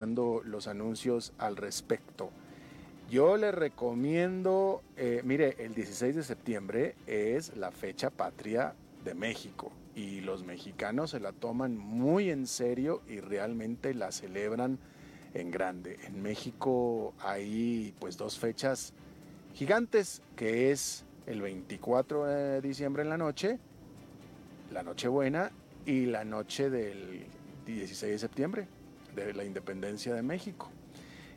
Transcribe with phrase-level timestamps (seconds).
[0.00, 2.30] los anuncios al respecto.
[3.10, 8.74] Yo le recomiendo, eh, mire, el 16 de septiembre es la fecha patria
[9.04, 14.78] de México y los mexicanos se la toman muy en serio y realmente la celebran
[15.34, 15.98] en grande.
[16.06, 18.94] En México hay pues dos fechas
[19.52, 23.58] gigantes que es el 24 de diciembre en la noche,
[24.72, 25.50] la Nochebuena
[25.84, 27.26] y la noche del
[27.66, 28.79] 16 de septiembre
[29.14, 30.70] de la independencia de México.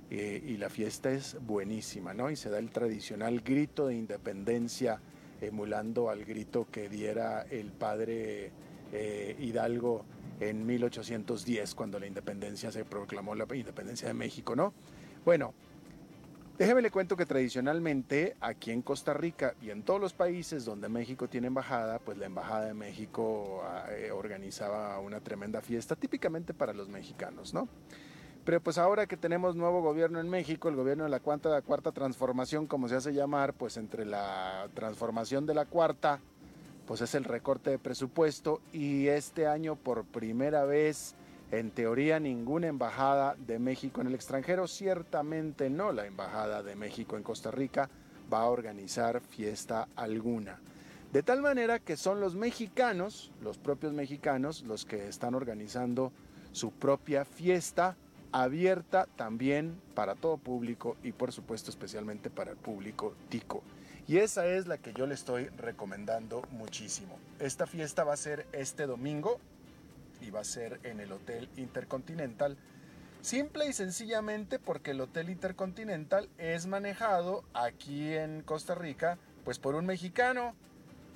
[0.09, 2.29] Eh, y la fiesta es buenísima, ¿no?
[2.29, 4.99] Y se da el tradicional grito de independencia
[5.41, 8.51] emulando al grito que diera el padre
[8.91, 10.05] eh, Hidalgo
[10.39, 14.73] en 1810 cuando la independencia se proclamó la independencia de México, ¿no?
[15.25, 15.53] Bueno,
[16.57, 20.89] déjeme le cuento que tradicionalmente aquí en Costa Rica y en todos los países donde
[20.89, 26.73] México tiene embajada, pues la embajada de México eh, organizaba una tremenda fiesta típicamente para
[26.73, 27.67] los mexicanos, ¿no?
[28.45, 31.61] Pero pues ahora que tenemos nuevo gobierno en México, el gobierno de la cuarta, la
[31.61, 36.19] cuarta transformación, como se hace llamar, pues entre la transformación de la cuarta,
[36.85, 41.15] pues es el recorte de presupuesto y este año por primera vez,
[41.53, 47.15] en teoría, ninguna embajada de México en el extranjero, ciertamente no la embajada de México
[47.15, 47.91] en Costa Rica,
[48.33, 50.59] va a organizar fiesta alguna.
[51.11, 56.11] De tal manera que son los mexicanos, los propios mexicanos, los que están organizando
[56.53, 57.97] su propia fiesta
[58.31, 63.61] abierta también para todo público y por supuesto especialmente para el público tico.
[64.07, 67.19] Y esa es la que yo le estoy recomendando muchísimo.
[67.37, 69.39] Esta fiesta va a ser este domingo
[70.23, 72.57] y va a ser en el Hotel Intercontinental.
[73.21, 79.75] Simple y sencillamente porque el Hotel Intercontinental es manejado aquí en Costa Rica pues por
[79.75, 80.55] un mexicano.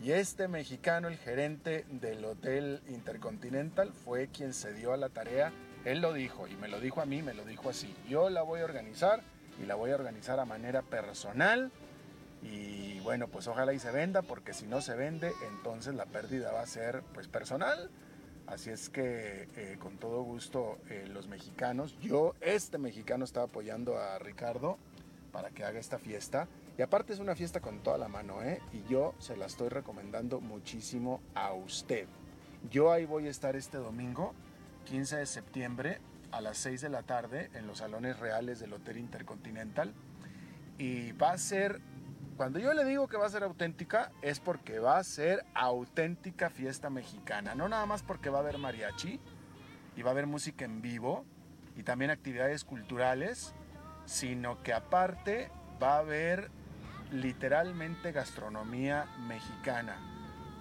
[0.03, 5.51] Y este mexicano, el gerente del Hotel Intercontinental, fue quien se dio a la tarea
[5.87, 7.95] él lo dijo y me lo dijo a mí, me lo dijo así.
[8.09, 9.21] Yo la voy a organizar
[9.61, 11.71] y la voy a organizar a manera personal.
[12.41, 16.51] Y bueno, pues ojalá y se venda, porque si no se vende, entonces la pérdida
[16.51, 17.89] va a ser pues personal.
[18.47, 23.97] Así es que eh, con todo gusto eh, los mexicanos, yo, este mexicano estaba apoyando
[23.97, 24.77] a Ricardo
[25.31, 26.47] para que haga esta fiesta.
[26.77, 28.61] Y aparte es una fiesta con toda la mano, ¿eh?
[28.71, 32.07] Y yo se la estoy recomendando muchísimo a usted.
[32.71, 34.33] Yo ahí voy a estar este domingo
[34.85, 35.99] 15 de septiembre
[36.31, 39.93] a las 6 de la tarde en los salones reales del Hotel Intercontinental.
[40.77, 41.81] Y va a ser,
[42.37, 46.51] cuando yo le digo que va a ser auténtica, es porque va a ser auténtica
[46.51, 47.55] fiesta mexicana.
[47.55, 49.19] No nada más porque va a haber mariachi
[49.95, 51.25] y va a haber música en vivo
[51.75, 53.55] y también actividades culturales,
[54.05, 55.49] sino que aparte
[55.81, 56.51] va a haber
[57.11, 59.97] literalmente gastronomía mexicana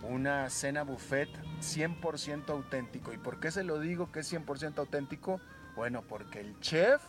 [0.02, 1.28] una cena buffet
[1.60, 3.12] 100% auténtico.
[3.12, 5.40] ¿Y por qué se lo digo que es 100% auténtico?
[5.74, 7.02] Bueno, porque el chef,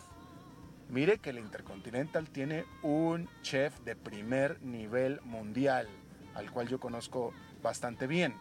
[0.90, 5.88] mire que el Intercontinental tiene un chef de primer nivel mundial,
[6.36, 8.36] al cual yo conozco bastante bien.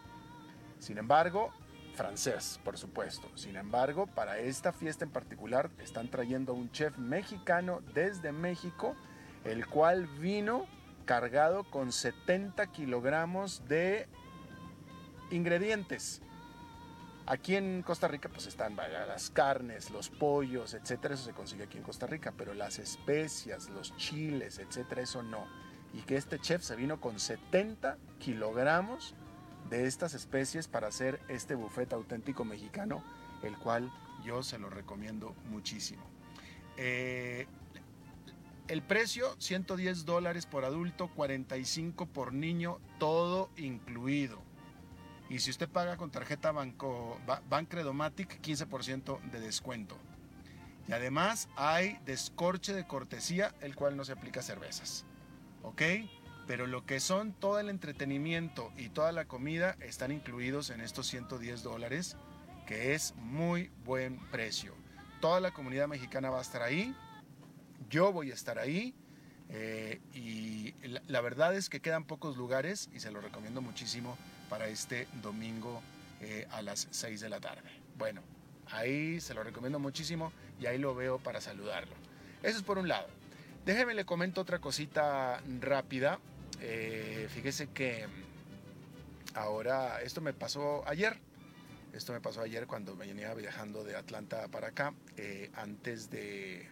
[0.79, 1.53] Sin embargo,
[1.95, 3.29] francés, por supuesto.
[3.35, 8.95] Sin embargo, para esta fiesta en particular están trayendo un chef mexicano desde México,
[9.45, 10.67] el cual vino
[11.07, 14.07] cargado con 70 kilogramos de
[15.31, 16.21] ingredientes.
[17.29, 21.77] Aquí en Costa Rica pues están las carnes, los pollos, etcétera, eso se consigue aquí
[21.77, 25.45] en Costa Rica, pero las especias, los chiles, etcétera, eso no.
[25.93, 29.17] Y que este chef se vino con 70 kilogramos
[29.69, 33.03] de estas especies para hacer este buffet auténtico mexicano,
[33.43, 33.91] el cual
[34.25, 36.05] yo se lo recomiendo muchísimo.
[36.77, 37.49] Eh,
[38.69, 44.46] el precio, 110 dólares por adulto, 45 por niño, todo incluido.
[45.29, 49.99] Y si usted paga con tarjeta Banco, Bancredomatic, 15% de descuento.
[50.89, 55.05] Y además hay descorche de cortesía, el cual no se aplica a cervezas.
[55.63, 55.83] ¿Ok?
[56.47, 61.09] Pero lo que son todo el entretenimiento y toda la comida están incluidos en estos
[61.09, 62.17] 110 dólares,
[62.67, 64.75] que es muy buen precio.
[65.21, 66.95] Toda la comunidad mexicana va a estar ahí.
[67.91, 68.95] Yo voy a estar ahí.
[69.49, 70.75] Eh, y
[71.09, 74.17] la verdad es que quedan pocos lugares y se lo recomiendo muchísimo
[74.49, 75.83] para este domingo
[76.21, 77.69] eh, a las 6 de la tarde.
[77.99, 78.23] Bueno,
[78.71, 81.95] ahí se lo recomiendo muchísimo y ahí lo veo para saludarlo.
[82.43, 83.09] Eso es por un lado.
[83.65, 86.19] Déjeme le comento otra cosita rápida.
[86.61, 88.07] Eh, fíjese que
[89.35, 91.19] ahora, esto me pasó ayer.
[91.93, 96.69] Esto me pasó ayer cuando me venía viajando de Atlanta para acá, eh, antes de...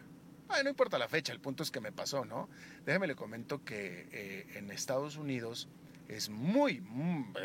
[0.62, 2.50] no importa la fecha, el punto es que me pasó, ¿no?
[2.84, 5.68] Déjeme le comento que en Estados Unidos
[6.08, 6.82] es muy,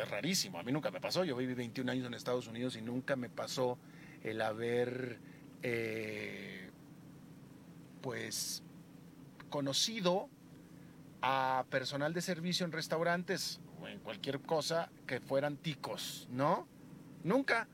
[0.09, 0.59] rarísimo.
[0.59, 1.23] A mí nunca me pasó.
[1.23, 3.77] Yo viví 21 años en Estados Unidos y nunca me pasó
[4.23, 5.19] el haber
[5.63, 6.69] eh,
[8.01, 8.63] pues,
[9.49, 10.29] conocido
[11.21, 16.67] a personal de servicio en restaurantes o en cualquier cosa que fueran ticos, ¿no?
[17.23, 17.67] Nunca.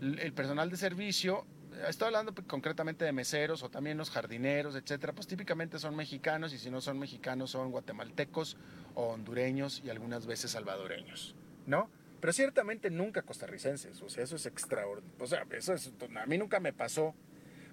[0.00, 1.46] El personal de servicio,
[1.88, 6.58] estoy hablando concretamente de meseros o también los jardineros, etcétera, pues típicamente son mexicanos y
[6.58, 8.56] si no son mexicanos son guatemaltecos
[8.94, 11.34] o hondureños y algunas veces salvadoreños,
[11.66, 11.90] ¿no?
[12.20, 16.60] Pero ciertamente nunca costarricenses, o sea, eso es extraordinario, o sea, eso a mí nunca
[16.60, 17.14] me pasó.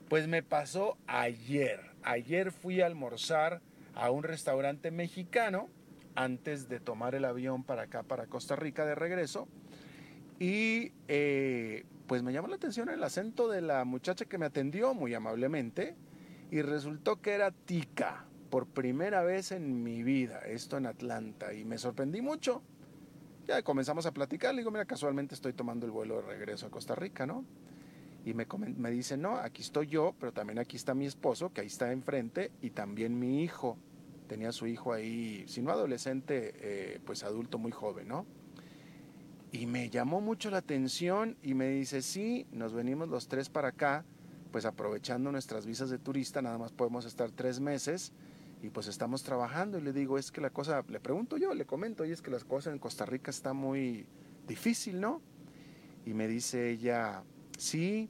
[0.10, 1.80] Pues me pasó ayer.
[2.04, 3.62] Ayer fui a almorzar
[3.96, 5.70] a un restaurante mexicano
[6.16, 9.48] antes de tomar el avión para acá, para Costa Rica de regreso.
[10.38, 14.94] Y eh, pues me llamó la atención el acento de la muchacha que me atendió
[14.94, 15.96] muy amablemente
[16.52, 21.64] y resultó que era tica por primera vez en mi vida, esto en Atlanta, y
[21.64, 22.64] me sorprendí mucho.
[23.48, 26.70] Ya comenzamos a platicar, le digo, mira, casualmente estoy tomando el vuelo de regreso a
[26.70, 27.46] Costa Rica, ¿no?
[28.26, 31.62] Y me, me dice, no, aquí estoy yo, pero también aquí está mi esposo, que
[31.62, 33.78] ahí está enfrente, y también mi hijo.
[34.28, 38.26] Tenía su hijo ahí, si no adolescente, eh, pues adulto muy joven, ¿no?
[39.52, 43.70] Y me llamó mucho la atención y me dice, sí, nos venimos los tres para
[43.70, 44.06] acá,
[44.52, 48.14] pues aprovechando nuestras visas de turista, nada más podemos estar tres meses
[48.62, 49.78] y pues estamos trabajando.
[49.78, 52.32] Y le digo, es que la cosa, le pregunto yo, le comento, y es que
[52.32, 54.06] las cosas en Costa Rica está muy
[54.48, 55.22] difícil, ¿no?
[56.06, 57.24] Y me dice ella,
[57.58, 58.10] sí,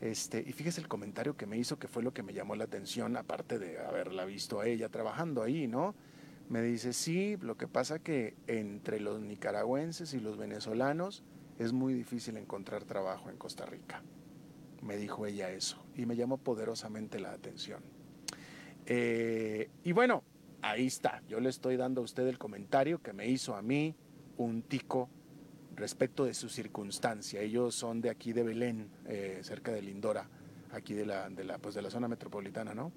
[0.00, 2.64] este, y fíjese el comentario que me hizo, que fue lo que me llamó la
[2.64, 5.94] atención, aparte de haberla visto a ella trabajando ahí, ¿no?
[6.48, 11.22] Me dice, sí, lo que pasa que entre los nicaragüenses y los venezolanos
[11.58, 14.02] es muy difícil encontrar trabajo en Costa Rica.
[14.82, 17.82] Me dijo ella eso y me llamó poderosamente la atención.
[18.86, 20.22] Eh, y bueno,
[20.62, 21.22] ahí está.
[21.28, 23.94] Yo le estoy dando a usted el comentario que me hizo a mí
[24.38, 25.10] un tico
[25.74, 27.42] respecto de su circunstancia.
[27.42, 30.28] Ellos son de aquí de Belén, eh, cerca de Lindora,
[30.72, 32.92] aquí de la, de la, pues de la zona metropolitana, ¿no?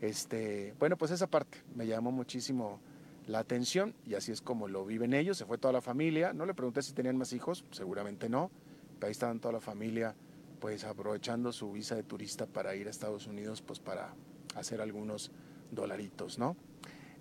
[0.00, 2.80] Este, bueno, pues esa parte me llamó muchísimo
[3.28, 5.36] la atención y así es como lo viven ellos.
[5.36, 6.32] Se fue toda la familia.
[6.32, 8.50] No le pregunté si tenían más hijos, seguramente no.
[8.98, 10.16] Pero ahí estaban toda la familia,
[10.60, 14.14] pues aprovechando su visa de turista para ir a Estados Unidos, pues para
[14.56, 15.30] hacer algunos
[15.70, 16.56] dolaritos, ¿no?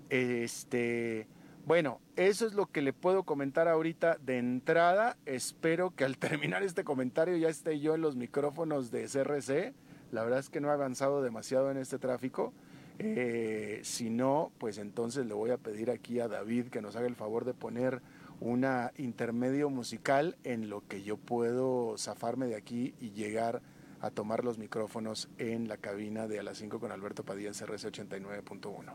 [0.10, 1.28] Este,
[1.66, 5.18] bueno, eso es lo que le puedo comentar ahorita de entrada.
[5.26, 9.74] Espero que al terminar este comentario ya esté yo en los micrófonos de CRC.
[10.12, 12.54] La verdad es que no he avanzado demasiado en este tráfico.
[13.00, 17.08] Eh, si no, pues entonces le voy a pedir aquí a David que nos haga
[17.08, 18.02] el favor de poner
[18.40, 23.62] una intermedio musical en lo que yo puedo zafarme de aquí y llegar
[24.02, 27.56] a tomar los micrófonos en la cabina de a las 5 con Alberto Padilla en
[27.56, 28.94] CRC 89.1.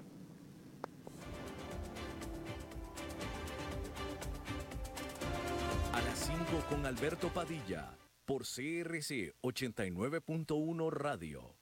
[5.93, 6.39] A las 5
[6.69, 11.62] con Alberto Padilla por CRC 89.1 Radio.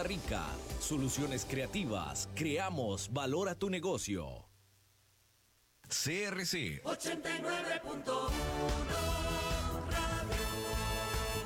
[0.03, 0.45] Rica.
[0.79, 2.29] Soluciones creativas.
[2.35, 4.45] Creamos valor a tu negocio.
[5.87, 8.81] CRC 89.1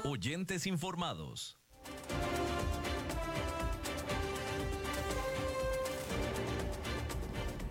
[0.04, 1.58] Oyentes informados.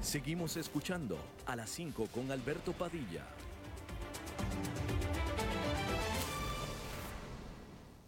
[0.00, 1.16] Seguimos escuchando
[1.46, 3.24] a las 5 con Alberto Padilla.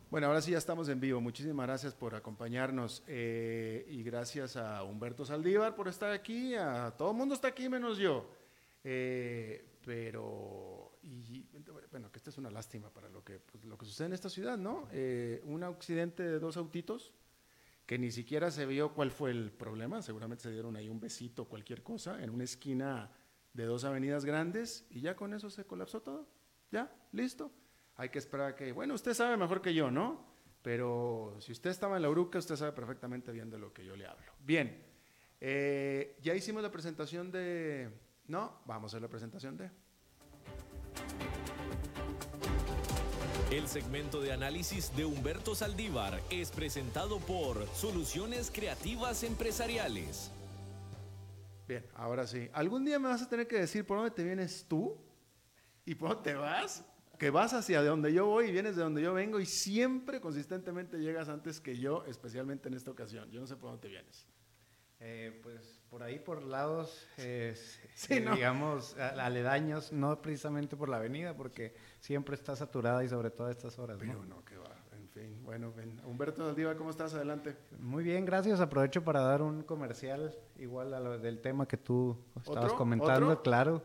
[0.08, 1.20] Bueno, ahora sí ya estamos en vivo.
[1.20, 6.54] Muchísimas gracias por acompañarnos eh, y gracias a Humberto Saldívar por estar aquí.
[6.54, 8.30] A todo el mundo está aquí menos yo.
[8.84, 11.44] Eh, pero, y,
[11.90, 14.30] bueno, que esta es una lástima para lo que, pues, lo que sucede en esta
[14.30, 14.86] ciudad, ¿no?
[14.92, 17.12] Eh, un accidente de dos autitos
[17.84, 20.02] que ni siquiera se vio cuál fue el problema.
[20.02, 23.10] Seguramente se dieron ahí un besito, cualquier cosa, en una esquina
[23.54, 26.28] de dos avenidas grandes y ya con eso se colapsó todo.
[26.70, 27.50] Ya, listo
[27.96, 30.24] hay que esperar a que, bueno, usted sabe mejor que yo, ¿no?
[30.62, 33.96] Pero si usted estaba en la Uruca, usted sabe perfectamente bien de lo que yo
[33.96, 34.32] le hablo.
[34.40, 34.84] Bien,
[35.40, 37.88] eh, ya hicimos la presentación de...
[38.26, 39.70] No, vamos a hacer la presentación de...
[43.50, 50.32] El segmento de análisis de Humberto Saldívar es presentado por Soluciones Creativas Empresariales.
[51.68, 52.50] Bien, ahora sí.
[52.52, 54.98] Algún día me vas a tener que decir por dónde te vienes tú
[55.84, 56.84] y por dónde te vas
[57.18, 60.20] que vas hacia de donde yo voy y vienes de donde yo vengo y siempre
[60.20, 63.30] consistentemente llegas antes que yo, especialmente en esta ocasión.
[63.30, 64.26] Yo no sé por dónde vienes.
[65.00, 67.54] Eh, pues por ahí, por lados, eh,
[68.08, 73.50] digamos, aledaños, no precisamente por la avenida, porque siempre está saturada y sobre todo a
[73.50, 73.96] estas horas.
[74.00, 74.75] Pero no, que va.
[75.16, 75.98] Fin, bueno, ven.
[76.04, 77.14] Humberto Aldiva, ¿cómo estás?
[77.14, 77.56] Adelante.
[77.78, 78.60] Muy bien, gracias.
[78.60, 83.82] Aprovecho para dar un comercial igual a lo del tema que tú estabas comentando, claro.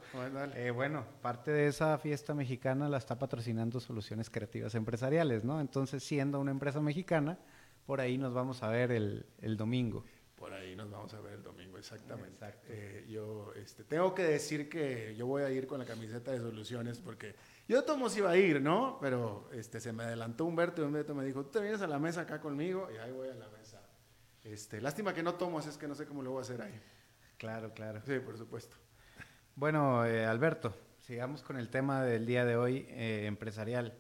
[0.56, 5.62] Eh, bueno, parte de esa fiesta mexicana la está patrocinando Soluciones Creativas Empresariales, ¿no?
[5.62, 7.40] Entonces, siendo una empresa mexicana,
[7.86, 10.04] por ahí nos vamos a ver el, el domingo.
[10.36, 12.46] Por ahí nos vamos a ver el domingo, exactamente.
[12.68, 16.40] Eh, yo este, tengo que decir que yo voy a ir con la camiseta de
[16.40, 17.36] soluciones porque
[17.68, 18.98] yo tomo si iba a ir, ¿no?
[19.02, 22.00] Pero este, se me adelantó Humberto y Humberto me dijo, tú te vienes a la
[22.00, 23.82] mesa acá conmigo y ahí voy a la mesa.
[24.44, 26.62] Este, lástima que no tomo, así es que no sé cómo lo voy a hacer
[26.62, 26.80] ahí.
[27.38, 28.02] Claro, claro.
[28.06, 28.78] Sí, por supuesto.
[29.56, 33.98] Bueno, eh, Alberto, sigamos con el tema del día de hoy eh, empresarial.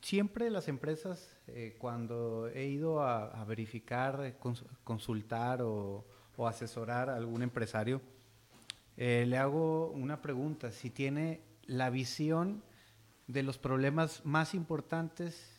[0.00, 4.34] siempre las empresas eh, cuando he ido a, verificar, eh,
[4.82, 6.06] consultar o,
[6.46, 8.00] asesorar a algún empresario,
[8.96, 12.62] eh, le hago una pregunta, si tiene la visión
[13.26, 15.50] de los problemas más importantes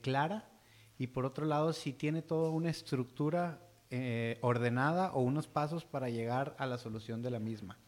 [0.00, 0.48] clara
[0.96, 3.60] y por otro lado si tiene toda una estructura
[4.40, 7.78] ordenada o unos pasos para llegar a la solución de la misma.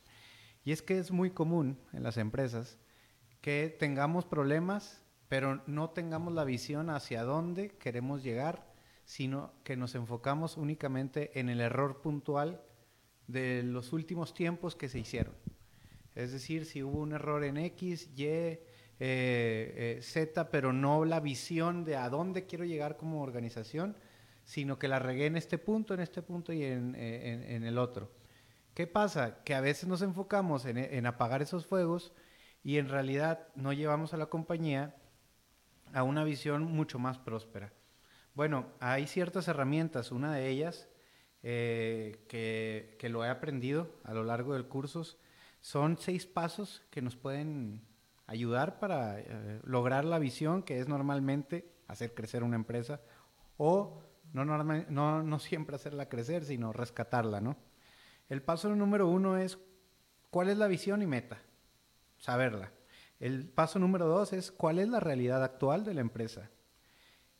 [0.62, 2.78] Y es que es muy común en las empresas
[3.40, 8.66] que tengamos problemas pero no tengamos la visión hacia dónde queremos llegar,
[9.04, 12.60] sino que nos enfocamos únicamente en el error puntual
[13.28, 15.32] de los últimos tiempos que se hicieron.
[16.16, 18.58] Es decir, si hubo un error en X, Y, eh,
[18.98, 23.96] eh, Z, pero no la visión de a dónde quiero llegar como organización,
[24.42, 28.10] sino que la regué en este punto, en este punto y en, el otro.
[28.74, 29.44] ¿Qué pasa?
[29.44, 32.12] Que a veces nos enfocamos en apagar esos fuegos
[32.64, 34.96] y en realidad no llevamos a la compañía
[35.94, 37.72] a una visión mucho más próspera.
[38.34, 40.88] Bueno, hay ciertas herramientas, una de ellas
[41.42, 45.04] eh, que, lo he aprendido a lo largo del curso,
[45.60, 47.82] son seis pasos que nos pueden
[48.26, 53.00] ayudar para eh, lograr la visión que es normalmente hacer crecer una empresa
[53.56, 57.56] o no, no, no siempre hacerla crecer, sino rescatarla, ¿no?
[58.28, 59.58] El paso número uno es
[60.30, 61.42] cuál es la visión y meta,
[62.16, 62.70] saberla.
[63.20, 66.50] El paso número dos es cuál es la realidad actual de la empresa.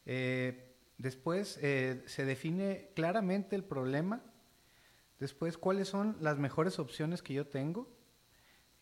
[0.05, 4.23] Eh, después eh, se define claramente el problema.
[5.19, 7.89] Después, cuáles son las mejores opciones que yo tengo.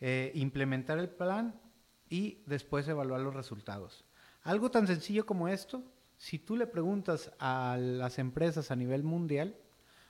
[0.00, 1.60] Eh, implementar el plan
[2.08, 4.04] y después evaluar los resultados.
[4.42, 5.84] Algo tan sencillo como esto,
[6.16, 9.56] si tú le preguntas a las empresas a nivel mundial,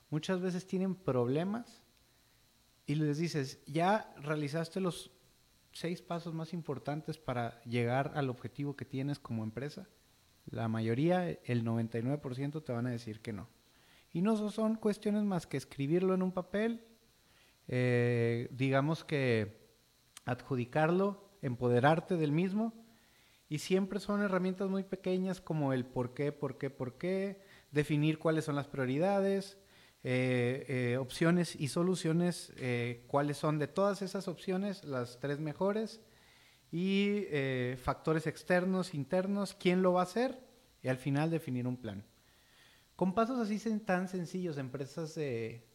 [0.08, 1.82] muchas veces tienen problemas
[2.86, 5.10] y les dices, ya realizaste los
[5.78, 9.88] seis pasos más importantes para llegar al objetivo que tienes como empresa,
[10.50, 13.48] la mayoría, el 99% te van a decir que no.
[14.12, 16.84] Y no son cuestiones más que escribirlo en un papel,
[17.68, 19.68] eh, digamos que
[20.24, 22.74] adjudicarlo, empoderarte del mismo,
[23.48, 28.18] y siempre son herramientas muy pequeñas como el por qué, por qué, por qué, definir
[28.18, 29.58] cuáles son las prioridades,
[30.04, 36.00] eh, eh, opciones y soluciones, eh, cuáles son de todas esas opciones las tres mejores
[36.70, 37.24] y
[37.82, 40.38] factores externos, internos, quién lo va a hacer
[40.82, 42.04] y al final definir un plan.
[42.94, 45.66] Con pasos así tan sencillos, empresas de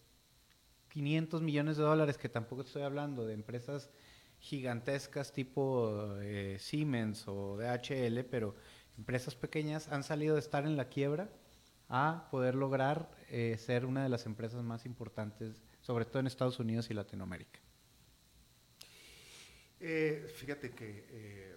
[0.89, 3.89] 500 millones de dólares, que tampoco estoy hablando de empresas
[4.39, 6.15] gigantescas tipo
[6.59, 8.55] Siemens o DHL, pero
[8.95, 11.31] empresas pequeñas han salido de estar en la quiebra
[11.89, 16.59] a poder lograr eh, ser una de las empresas más importantes, sobre todo en Estados
[16.59, 17.59] Unidos y Latinoamérica.
[19.79, 21.55] Eh, fíjate que eh,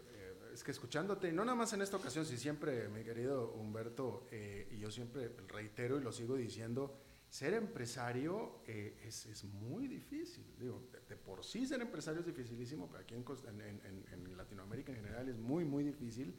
[0.54, 4.26] es que escuchándote, no nada más en esta ocasión, si siempre, mi querido Humberto,
[4.70, 10.46] y yo siempre reitero y lo sigo diciendo, ser empresario es, es, muy difícil.
[10.58, 15.04] Digo, de, por sí ser empresario es dificilísimo, pero aquí en, en, en Latinoamérica en
[15.04, 16.34] general es muy, muy difícil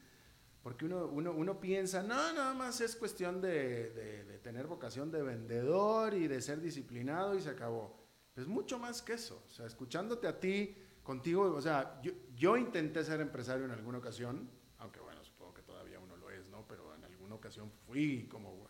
[0.68, 5.24] porque uno, uno, uno, piensa, no, nada más es cuestión de, de, tener vocación de
[5.24, 7.98] vendedor y de ser disciplinado y se acabó.
[8.36, 9.42] Es mucho más que eso.
[9.48, 14.00] O sea, escuchándote a ti, contigo, o sea, yo, yo intenté ser empresario en alguna
[14.00, 16.68] ocasión, aunque bueno, supongo que todavía uno lo es, ¿no?
[16.68, 18.68] Pero en alguna ocasión fui como,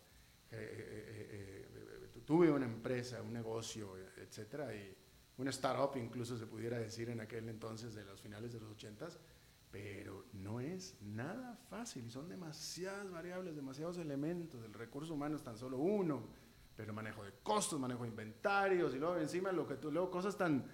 [0.51, 1.65] eh, eh,
[2.13, 4.95] eh, tuve una empresa, un negocio, etcétera, y
[5.37, 9.17] una startup incluso se pudiera decir en aquel entonces de los finales de los ochentas
[9.77, 14.63] pero no es nada fácil y son demasiadas variables, demasiados elementos.
[14.63, 16.23] El recurso humano es tan solo uno,
[16.75, 20.35] pero manejo de costos, manejo de inventarios y luego encima lo que tú, luego cosas
[20.35, 20.65] tan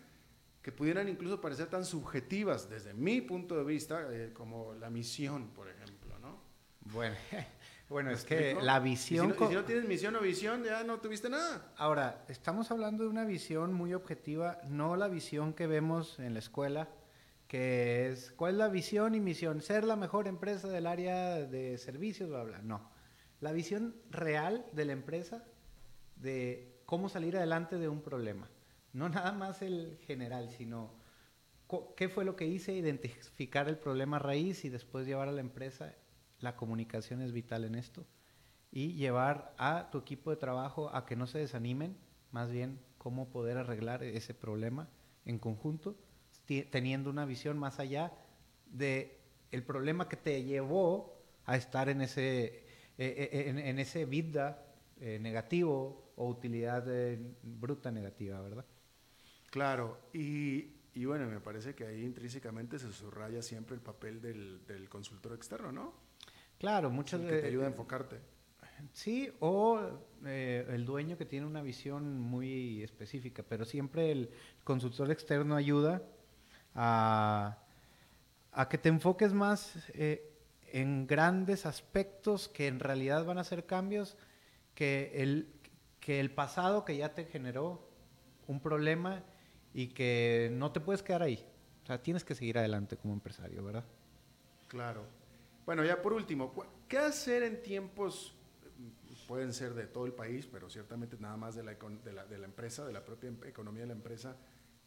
[0.61, 5.49] que pudieran incluso parecer tan subjetivas desde mi punto de vista eh, como la misión,
[5.49, 6.39] por ejemplo, ¿no?
[6.93, 7.17] Bueno,
[7.89, 9.35] Bueno, es que la visión...
[9.39, 11.73] ¿Y si, no, tienes misión o visión, ya no tuviste nada.
[11.77, 16.39] Ahora, estamos hablando de una visión muy objetiva, no la visión que vemos en la
[16.39, 16.87] escuela,
[17.53, 19.61] que es, ¿cuál es la visión y misión?
[19.61, 22.63] Ser la mejor empresa del área de servicios, bla, bla.
[22.63, 22.89] No.
[23.41, 25.45] La visión real de la empresa
[26.15, 28.49] de cómo salir adelante de un problema.
[28.91, 30.95] No nada más el general, sino
[31.95, 35.93] qué fue lo que hice, identificar el problema raíz y después llevar a la empresa
[36.39, 38.07] la comunicación es vital en esto.
[38.71, 41.97] Y llevar a tu equipo de trabajo a que no se desanimen,
[42.31, 44.89] más bien cómo poder arreglar ese problema
[45.23, 45.95] en conjunto,
[46.45, 48.11] teniendo una visión más allá
[48.65, 49.19] de
[49.51, 52.65] el problema que te llevó a estar en ese, eh,
[52.97, 54.65] eh, en, ese vida
[54.99, 56.85] eh, negativo o utilidad
[57.41, 58.65] bruta negativa, ¿verdad?
[59.49, 64.65] Claro, y, y, bueno, me parece que ahí intrínsecamente se subraya siempre el papel del,
[64.65, 65.93] del consultor externo, ¿no?
[66.57, 67.35] Claro, muchas veces.
[67.35, 68.33] Que te ayuda a enfocarte.
[68.91, 69.79] Sí, o
[70.25, 74.29] eh, el dueño que tiene una visión muy específica, pero siempre el
[74.63, 76.01] consultor externo ayuda
[76.75, 77.57] a,
[78.69, 80.33] que te enfoques más eh,
[80.71, 84.17] en grandes aspectos que en realidad van a ser cambios
[84.75, 85.53] que el,
[85.99, 87.87] que el pasado que ya te generó
[88.47, 89.23] un problema
[89.73, 91.45] y que no te puedes quedar ahí.
[91.83, 93.83] O sea, tienes que seguir adelante como empresario, ¿verdad?
[94.67, 95.05] Claro.
[95.65, 96.53] Bueno, ya por último,
[96.87, 98.35] ¿qué hacer en tiempos,
[99.27, 102.85] pueden ser de todo el país, pero ciertamente nada más de la, de la, empresa,
[102.85, 104.35] de la propia em, economía de la empresa,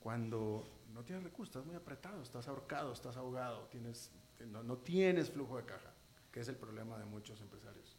[0.07, 5.57] cuando no tienes recursos, estás muy apretado, estás ahorcado, estás ahogado, tienes, no, tienes flujo
[5.57, 5.93] de caja,
[6.31, 7.99] que es el problema de muchos empresarios?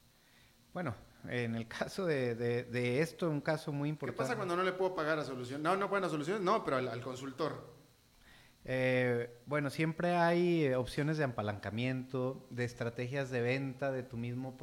[0.73, 0.95] Bueno,
[1.27, 4.15] en el caso de, de, esto, un caso muy importante.
[4.15, 5.61] ¿Qué pasa cuando no le puedo pagar a solución?
[5.61, 7.75] No, no buenas soluciones, no, pero al consultor.
[8.63, 14.57] Eh, bueno, siempre hay opciones de apalancamiento, de estrategias de venta de tu mismo,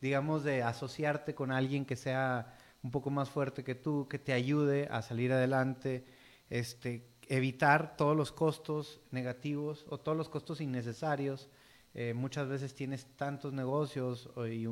[0.00, 4.32] digamos, de asociarte con alguien que sea un poco más fuerte que tú, que te
[4.32, 6.06] ayude a salir adelante,
[6.52, 11.48] este, evitar todos los costos negativos o todos los costos innecesarios.
[11.94, 14.66] Eh, muchas veces tienes tantos negocios y,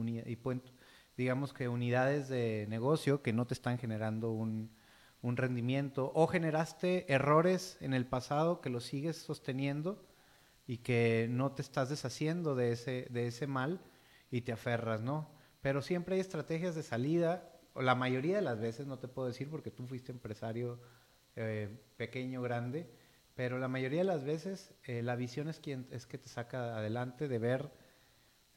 [1.17, 4.71] digamos que unidades de negocio que no te están generando un,
[5.23, 10.07] un rendimiento o generaste errores en el pasado que lo sigues sosteniendo
[10.67, 13.81] y que no te estás deshaciendo de ese, de ese mal
[14.31, 15.31] y te aferras, ¿no?
[15.63, 19.29] Pero siempre hay estrategias de salida, o la mayoría de las veces, no te puedo
[19.29, 20.79] decir porque tú fuiste empresario
[21.41, 22.89] eh, pequeño, grande,
[23.35, 26.77] pero la mayoría de las veces eh, la visión es, quien, es que te saca
[26.77, 27.71] adelante de ver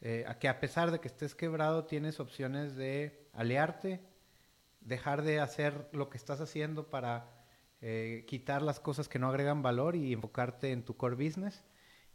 [0.01, 4.01] eh, que a pesar de que estés quebrado tienes opciones de aliarte,
[4.81, 7.29] dejar de hacer lo que estás haciendo para
[7.81, 11.63] eh, quitar las cosas que no agregan valor y enfocarte en tu core business.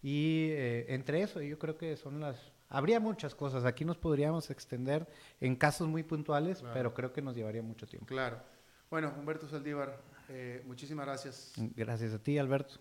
[0.03, 0.51] Y
[0.89, 2.53] entre eso, yo creo que son las...
[2.69, 5.09] Habría muchas cosas, aquí nos podríamos extender
[5.41, 8.07] en casos muy puntuales, pero creo que nos llevaría mucho tiempo.
[8.07, 8.41] Claro.
[8.91, 11.53] Bueno, Humberto Saldívar, eh, muchísimas gracias.
[11.57, 12.81] Gracias a ti, Alberto.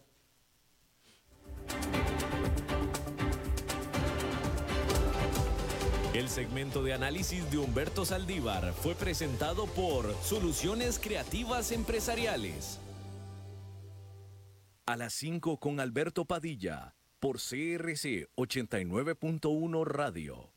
[6.13, 12.79] El segmento de análisis de Humberto Saldívar fue presentado por Soluciones Creativas Empresariales.
[14.87, 20.56] A las 5 con Alberto Padilla, por CRC 89.1 Radio.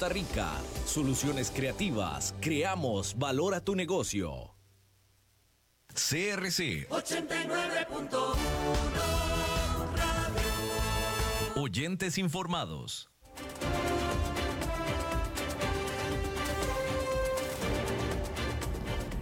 [0.09, 0.51] Rica.
[0.85, 2.35] Soluciones creativas.
[2.41, 4.53] Creamos valor a tu negocio.
[5.93, 8.35] CRC 89.1
[11.55, 13.09] Oyentes informados.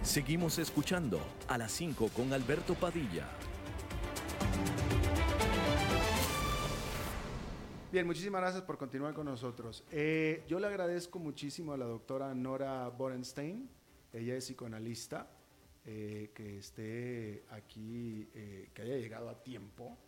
[0.02, 3.28] Seguimos escuchando a las 5 con Alberto Padilla.
[7.92, 9.82] Bien, muchísimas gracias por continuar con nosotros.
[9.90, 13.68] Eh, yo le agradezco muchísimo a la doctora Nora Borenstein,
[14.12, 15.28] ella es psicoanalista,
[15.84, 19.98] eh, que esté aquí, eh, que haya llegado a tiempo.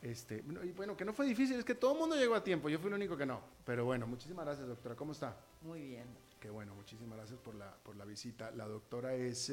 [0.00, 2.68] Este, y bueno, que no fue difícil, es que todo el mundo llegó a tiempo,
[2.68, 3.40] yo fui el único que no.
[3.64, 4.94] Pero bueno, muchísimas gracias, doctora.
[4.94, 5.36] ¿Cómo está?
[5.62, 6.06] Muy bien.
[6.38, 8.52] Qué bueno, muchísimas gracias por la, por la visita.
[8.52, 9.52] La doctora es,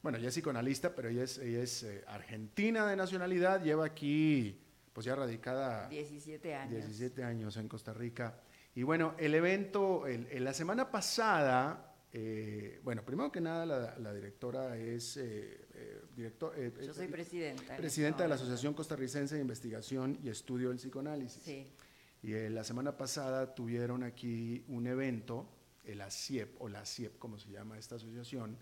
[0.00, 4.60] bueno, ella es psicoanalista, pero ella es, ella es argentina de nacionalidad, lleva aquí
[4.96, 6.72] pues ya radicada 17 años.
[6.86, 8.40] 17 años en Costa Rica.
[8.74, 14.74] Y bueno, el evento, en la semana pasada, eh, bueno, primero que nada, la, directora
[14.78, 16.54] es eh, eh, director.
[16.80, 17.76] Yo soy presidenta.
[17.76, 21.42] Presidenta de la Asociación Costarricense de Investigación y Estudio del Psicoanálisis.
[21.42, 21.70] Sí.
[22.22, 25.46] Y la semana pasada tuvieron aquí un evento,
[25.84, 28.56] el ASIEP, o la ASIEP, como se llama esta asociación,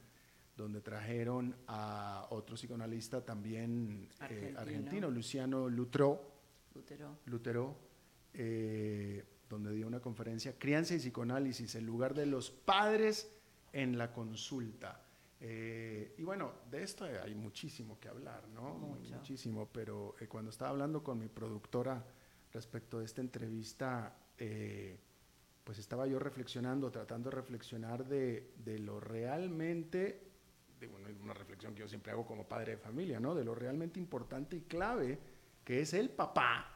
[0.57, 4.09] donde trajeron a otro psicoanalista también
[4.57, 6.33] argentino, Luciano Lutero.
[6.75, 7.19] Lutero.
[7.27, 7.77] Lutero
[9.49, 13.31] donde dio una conferencia, Crianza y Psicoanálisis, en lugar de los padres
[13.73, 15.03] en la consulta.
[15.41, 18.75] Eh, y bueno, de esto hay muchísimo que hablar, ¿no?
[18.75, 22.05] Muchísimo, pero eh, cuando estaba hablando con mi productora
[22.53, 24.99] respecto de esta entrevista, eh,
[25.63, 30.34] pues estaba yo reflexionando, tratando de reflexionar de, de lo realmente,
[30.87, 33.35] una reflexión que yo siempre hago como padre de familia, ¿no?
[33.35, 35.19] De lo realmente importante y clave
[35.65, 36.71] que es el papá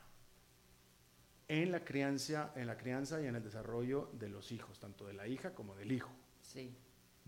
[1.47, 5.15] en la crianza, en la crianza y en el desarrollo de los hijos, tanto de
[5.15, 6.11] la hija como del hijo.
[6.41, 6.75] Sí.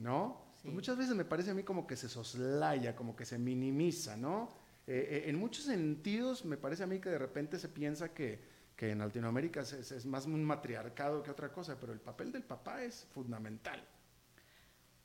[0.00, 0.42] ¿no?
[0.62, 4.16] Pues muchas veces me parece a mí como que se soslaya, como que se minimiza,
[4.16, 4.48] ¿no?
[4.86, 8.40] Eh, eh, en muchos sentidos me parece a mí que de repente se piensa que,
[8.76, 12.42] que en Latinoamérica es, es, más un matriarcado que otra cosa, pero el papel del
[12.42, 13.82] papá es fundamental.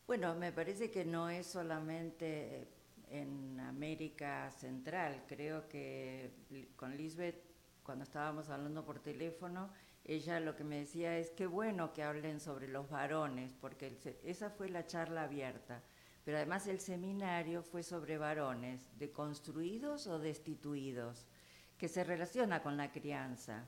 [0.07, 2.67] Bueno, me parece que no es solamente
[3.09, 6.31] en América Central, creo que
[6.75, 7.41] con Lisbeth,
[7.81, 9.71] cuando estábamos hablando por teléfono,
[10.03, 14.51] ella lo que me decía es que bueno que hablen sobre los varones, porque esa
[14.51, 15.81] fue la charla abierta.
[16.23, 21.25] Pero además el seminario fue sobre varones, deconstruidos o destituidos,
[21.79, 23.67] que se relaciona con la crianza.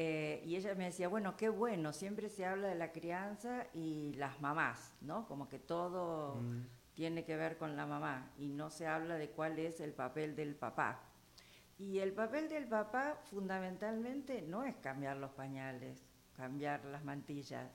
[0.00, 4.12] Eh, y ella me decía, bueno, qué bueno, siempre se habla de la crianza y
[4.12, 5.26] las mamás, ¿no?
[5.26, 6.66] Como que todo mm.
[6.94, 10.36] tiene que ver con la mamá y no se habla de cuál es el papel
[10.36, 11.02] del papá.
[11.78, 16.06] Y el papel del papá fundamentalmente no es cambiar los pañales,
[16.36, 17.68] cambiar las mantillas.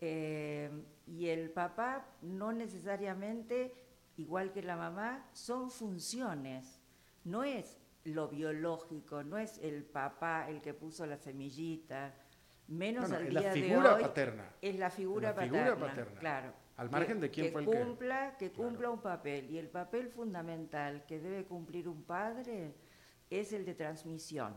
[0.00, 3.74] Eh, y el papá no necesariamente,
[4.18, 6.78] igual que la mamá, son funciones.
[7.24, 12.14] No es lo biológico, no es el papá el que puso la semillita,
[12.68, 14.50] menos al día la figura de hoy, paterna.
[14.60, 16.52] Es la figura, paterna, claro.
[16.76, 18.50] Al margen de quién fue el cumpla, que...
[18.50, 19.50] cumpla un papel.
[19.50, 22.74] Y el papel fundamental que debe cumplir un padre
[23.30, 24.54] es el de transmisión.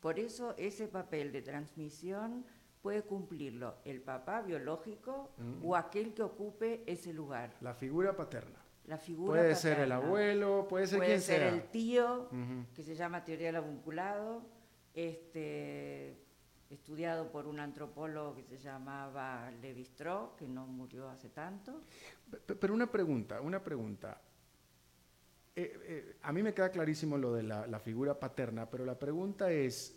[0.00, 2.44] Por eso ese papel de transmisión
[2.82, 5.30] puede cumplirlo el papá biológico
[5.62, 5.74] o mm.
[5.74, 7.56] aquel que ocupe ese lugar.
[7.62, 8.63] La figura paterna.
[8.86, 12.28] La figura puede ser el abuelo, puede ser puede ser el tío,
[12.74, 14.42] que se llama teoría del avunculado,
[14.92, 16.16] este,
[16.68, 21.82] estudiado por un antropólogo que se llamaba Levi Strauss, que no murió hace tanto.
[22.46, 24.20] Pero una pregunta, una pregunta.
[25.56, 29.50] Eh, eh, a mí me queda clarísimo lo de la, figura paterna, pero la pregunta
[29.50, 29.96] es,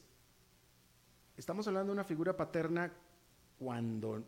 [1.36, 2.94] estamos hablando de una figura paterna
[3.58, 4.24] cuando,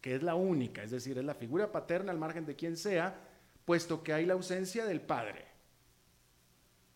[0.00, 3.29] que es la única, es decir, es la figura paterna al margen de quien sea,
[3.64, 5.50] puesto que hay la ausencia del padre.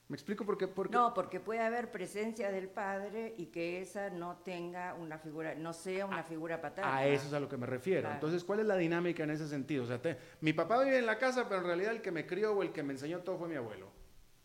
[0.06, 0.68] ¿Me explico por qué?
[0.90, 5.72] No, porque puede haber presencia del padre y que esa no tenga una figura, no
[5.72, 6.94] sea una figura paterna.
[6.94, 8.10] A eso es a lo que me refiero.
[8.10, 9.84] Entonces, ¿cuál es la dinámica en ese sentido?
[9.84, 10.00] O sea,
[10.42, 12.70] mi papá vive en la casa, pero en realidad el que me crió o el
[12.70, 13.88] que me enseñó todo fue mi abuelo.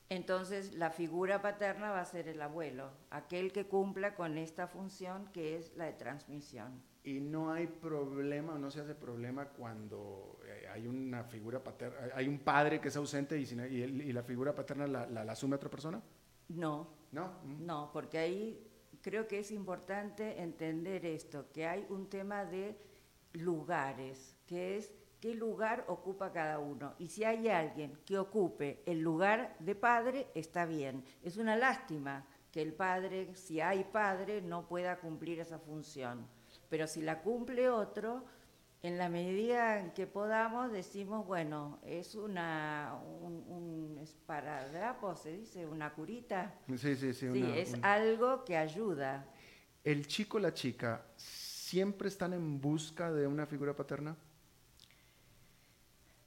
[0.07, 5.27] Entonces, la figura paterna va a ser el abuelo, aquel que cumpla con esta función
[5.33, 6.81] que es la de transmisión.
[7.03, 12.27] Y no hay problema, no se hace problema cuando eh, hay una figura paterna, hay
[12.27, 16.01] un padre que es ausente y, y, la figura paterna la, asume otra persona.
[16.49, 16.87] No.
[17.11, 17.39] No.
[17.45, 17.65] Mm.
[17.65, 18.67] No, porque ahí
[19.01, 22.77] creo que es importante entender esto, que hay un tema de
[23.31, 26.95] lugares, que es qué lugar ocupa cada uno.
[26.99, 31.05] Y si hay alguien que ocupe el lugar de padre, está bien.
[31.23, 36.27] Es una lástima que el padre, si hay padre, no pueda cumplir esa función
[36.69, 38.25] pero si la cumple otro,
[38.81, 45.93] en la medida en que podamos decimos, bueno, es una un, esparadrapo, se dice, una
[45.93, 46.55] curita.
[46.67, 47.29] Sí, sí, sí.
[47.33, 49.27] Sí, es algo que ayuda.
[49.83, 54.15] ¿El chico la chica siempre están en busca de una figura paterna?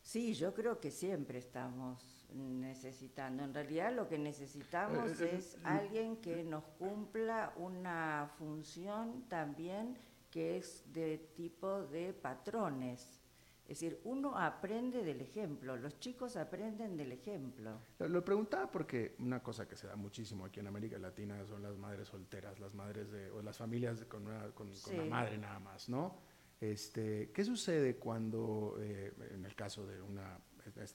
[0.02, 3.44] Sí, yo creo que siempre estamos necesitando.
[3.44, 9.96] En realidad lo que necesitamos eh, eh, es alguien que nos cumpla una función también
[10.32, 13.20] que es de tipo de patrones.
[13.68, 17.78] Es decir, uno aprende del ejemplo, los chicos aprenden del ejemplo.
[18.00, 21.76] Lo, preguntaba porque una cosa que se da muchísimo aquí en América Latina son las
[21.76, 25.88] madres solteras, las madres de, o las familias con una, con, una madre nada más,
[25.88, 26.16] ¿no?
[26.60, 30.38] Este, ¿Qué sucede cuando, eh, en el caso de una,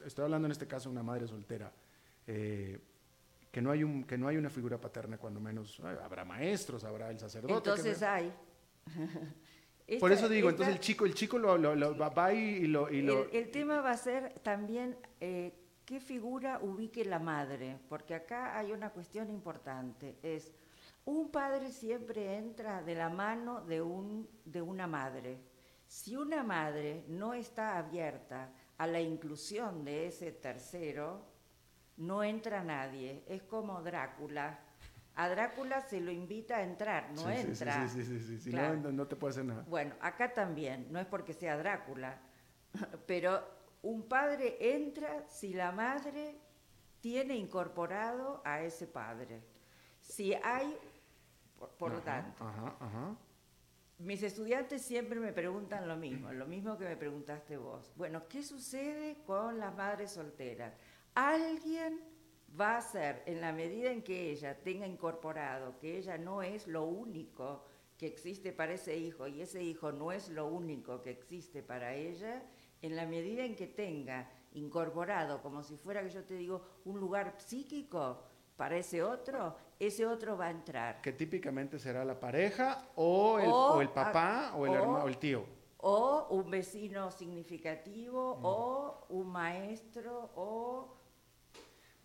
[0.05, 1.71] estoy hablando en este caso de una madre soltera,
[2.25, 2.79] eh,
[3.51, 7.09] que, no hay un, que no hay una figura paterna, cuando menos, habrá maestros, habrá
[7.11, 7.53] el sacerdote.
[7.53, 8.33] Entonces hay.
[9.99, 11.57] Por eso digo, entonces el chico, el chico lo,
[11.97, 12.91] va y lo...
[12.91, 15.53] Y lo el, tema va a ser también eh,
[15.85, 20.51] qué figura ubique la madre, porque acá hay una cuestión importante, es
[21.05, 25.39] un padre siempre entra de la mano de, un, de una madre.
[25.87, 31.21] Si una madre no está abierta a la inclusión de ese tercero,
[31.95, 33.23] no entra nadie.
[33.25, 34.59] Es como Drácula.
[35.17, 37.89] A Drácula se lo invita a entrar, no entra.
[37.89, 39.65] Sí, sí, sí, sí, no, no te puede hacer nada.
[39.67, 42.19] Bueno, acá también, no es porque sea Drácula,
[43.07, 43.43] pero
[43.81, 46.35] un padre entra si la madre
[47.01, 49.41] tiene incorporado a ese padre.
[50.01, 50.77] Si hay,
[51.79, 52.45] por, lo tanto,
[53.97, 57.91] mis estudiantes siempre me preguntan lo mismo, lo mismo que me preguntaste vos.
[57.95, 60.75] Bueno, ¿qué sucede con las madres solteras?
[61.15, 61.99] Alguien
[62.59, 66.67] va a ser, en la medida en que ella tenga incorporado que ella no es
[66.67, 67.63] lo único
[67.97, 71.93] que existe para ese hijo y ese hijo no es lo único que existe para
[71.93, 72.43] ella,
[72.81, 76.99] en la medida en que tenga incorporado, como si fuera que yo te digo, un
[76.99, 78.23] lugar psíquico
[78.55, 81.01] para ese otro, ese otro va a entrar.
[81.01, 85.45] Que típicamente será la pareja o el, papá o el hermano o el tío.
[85.79, 88.45] O un vecino significativo, mm.
[88.45, 90.96] o un maestro, o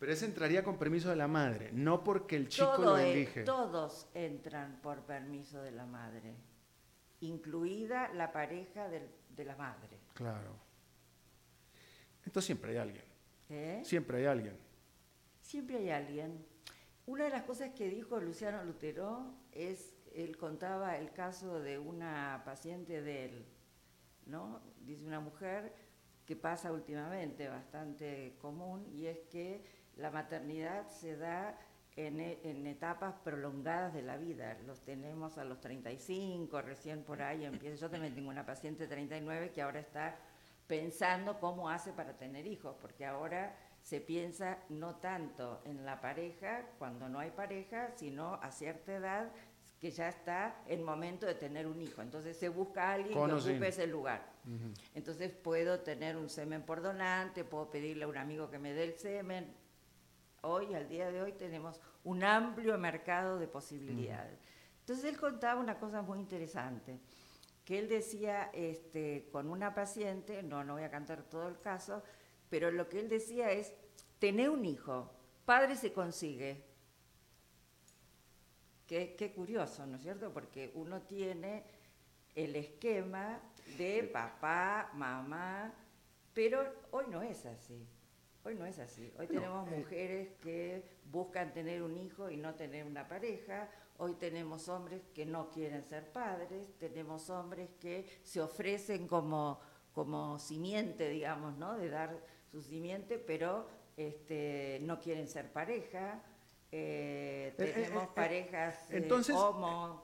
[0.03, 3.43] pero ese entraría con permiso de la madre, no porque el chico lo elige.
[3.43, 6.35] todos entran por permiso de la madre,
[7.21, 10.01] incluida la pareja de, la madre.
[10.13, 10.57] Claro.
[12.25, 13.05] Entonces siempre hay alguien.
[13.49, 13.81] ¿Eh?
[13.85, 14.57] Siempre hay alguien.
[15.41, 16.45] Siempre hay alguien.
[17.05, 22.41] Una de las cosas que dijo Luciano Lutero es, él contaba el caso de una
[22.43, 23.45] paciente de él,
[24.25, 24.61] ¿no?
[24.81, 25.73] Dice una mujer
[26.25, 31.57] que pasa últimamente bastante común y es que la maternidad se da
[31.95, 32.07] e,
[32.43, 34.57] en, etapas prolongadas de la vida.
[34.65, 37.81] Los tenemos a los 35, recién por ahí empieza.
[37.81, 40.17] Yo también tengo una paciente de 39 que ahora está
[40.65, 46.65] pensando cómo hace para tener hijos, porque ahora se piensa no tanto en la pareja
[46.79, 49.31] cuando no hay pareja, sino a cierta edad
[49.79, 52.01] que ya está el momento de tener un hijo.
[52.01, 54.31] Entonces se busca a alguien que ocupe ese lugar.
[54.95, 58.85] Entonces puedo tener un semen por donante, puedo pedirle a un amigo que me dé
[58.85, 59.53] el semen,
[60.43, 64.39] hoy, al día de hoy, tenemos un amplio mercado de posibilidades.
[64.79, 66.99] Entonces él contaba una cosa muy interesante,
[67.65, 72.03] que él decía este, con una paciente, no, no voy a cantar todo el caso,
[72.49, 73.73] pero lo que él decía es,
[74.19, 75.09] tener un hijo,
[75.45, 76.65] padre se consigue.
[78.85, 80.33] Qué, qué curioso, ¿no es cierto?
[80.33, 81.63] Porque uno tiene
[82.35, 83.39] el esquema
[83.77, 85.73] de papá, mamá,
[86.33, 87.87] pero hoy no es así.
[88.45, 89.09] Hoy no es así.
[89.17, 93.69] Hoy tenemos eh, mujeres que buscan tener un hijo y no tener una pareja.
[93.97, 96.77] Hoy tenemos hombres que no quieren ser padres.
[96.77, 99.61] Tenemos hombres que se ofrecen como,
[99.93, 101.77] como simiente, digamos, ¿no?
[101.77, 102.19] De dar
[102.51, 106.21] su simiente, pero este, no quieren ser pareja.
[106.69, 110.03] Eh, eh, tenemos parejas entonces, homo.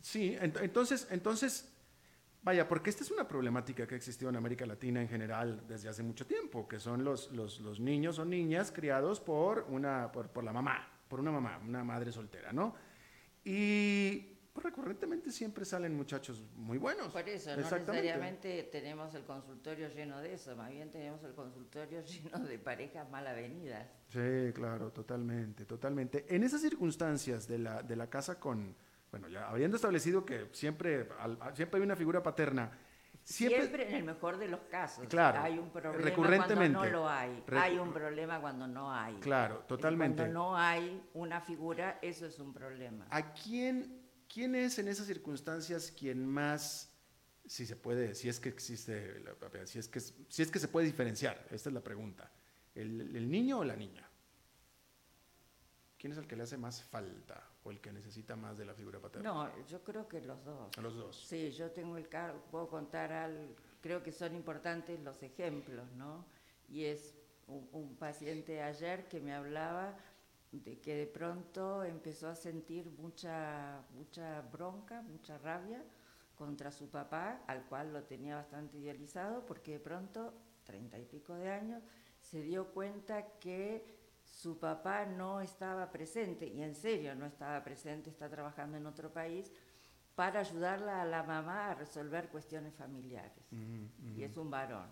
[0.00, 1.73] sí, entonces, entonces
[2.44, 5.88] Vaya, porque esta es una problemática que ha existido en América Latina en general desde
[5.88, 10.52] hace mucho tiempo, que son los, los, niños o niñas criados por, una, por, la
[10.52, 12.74] mamá, por una mamá, una madre soltera, ¿no?
[13.44, 14.18] Y
[14.52, 17.14] pues, recurrentemente siempre salen muchachos muy buenos.
[17.14, 22.02] Por eso, no necesariamente tenemos el consultorio lleno de eso, más bien tenemos el consultorio
[22.04, 23.88] lleno de parejas mal avenidas.
[24.08, 26.26] Sí, claro, totalmente, totalmente.
[26.28, 28.76] En esas circunstancias de la, de la casa con
[29.14, 31.08] bueno, ya habiendo establecido que siempre,
[31.54, 32.72] siempre hay una figura paterna,
[33.22, 35.06] Siempre, en el mejor de los casos.
[35.08, 35.40] Claro.
[35.40, 37.42] Hay un problema recurrentemente, cuando no lo hay.
[37.52, 39.14] hay un problema cuando no hay.
[39.20, 40.16] Claro, totalmente.
[40.24, 43.06] Cuando no hay una figura, eso es un problema.
[43.10, 46.92] ¿A quién, quién es en esas circunstancias quien más,
[47.46, 49.24] si se puede, si es que existe,
[49.64, 51.46] si es que, si es que se puede diferenciar?
[51.50, 52.30] Esta es la pregunta.
[52.74, 54.06] ¿El, el niño o la niña?
[56.04, 57.42] ¿Quién es el que le hace más falta?
[57.62, 59.32] o el que necesita más de la figura paterna?
[59.32, 60.76] No, yo creo que los dos.
[60.76, 61.24] Los dos.
[61.26, 66.26] Sí, yo tengo el cargo, puedo contar al, creo que son importantes los ejemplos, ¿no?
[66.68, 67.14] Y es
[67.46, 69.96] un, paciente ayer que me hablaba
[70.52, 75.82] de que de pronto empezó a sentir mucha, mucha bronca, mucha rabia
[76.34, 81.32] contra su papá, al cual lo tenía bastante idealizado, porque de pronto, treinta y pico
[81.32, 81.82] de años,
[82.20, 83.93] se dio cuenta que
[84.34, 89.12] su papá no estaba presente, y en serio no estaba presente, está trabajando en otro
[89.12, 89.52] país,
[90.14, 93.44] para ayudarla a la mamá a resolver cuestiones familiares.
[94.16, 94.88] Y es un varón.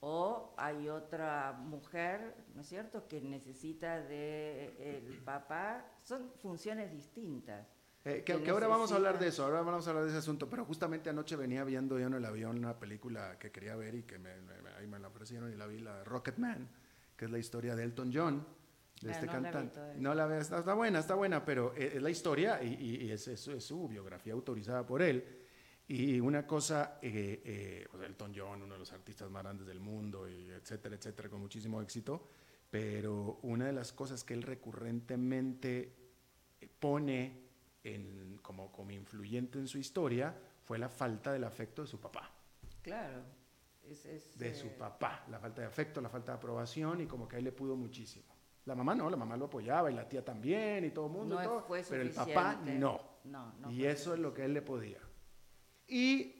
[0.00, 5.84] O hay otra mujer, ¿no es cierto?, que necesita del el papá.
[6.02, 7.66] Son funciones distintas.
[8.04, 10.48] Eh, que, ahora vamos a hablar de eso, ahora vamos a hablar de ese asunto,
[10.48, 14.02] pero justamente anoche venía viendo yo en el avión una película que quería ver y
[14.04, 14.30] que me,
[14.78, 16.68] ahí me la ofrecieron y la vi, la Rocket Man,
[17.16, 18.46] que es la historia de Elton John,
[19.00, 19.80] de este cantante.
[19.96, 23.88] no la ves, está, buena, está buena, pero es, la historia y, es, es, su
[23.88, 25.42] biografía autorizada por él.
[25.88, 29.78] Y una cosa, eh, eh, pues Elton John, uno de los artistas más grandes del
[29.78, 32.26] mundo, y etcétera, etcétera, con muchísimo éxito,
[32.68, 35.94] pero una de las cosas que él recurrentemente
[36.80, 37.46] pone
[38.42, 42.32] como, como influyente en su historia fue la falta del afecto de su papá.
[42.82, 43.22] Claro.
[44.34, 47.36] de su eh, papá, la falta de afecto, la falta de aprobación y como que
[47.36, 48.35] a él le pudo muchísimo.
[48.66, 51.38] La mamá no, la mamá lo apoyaba y la tía también y todo el mundo,
[51.88, 53.00] pero el papá no.
[53.70, 54.98] y eso es lo que él le podía.
[55.86, 56.36] Y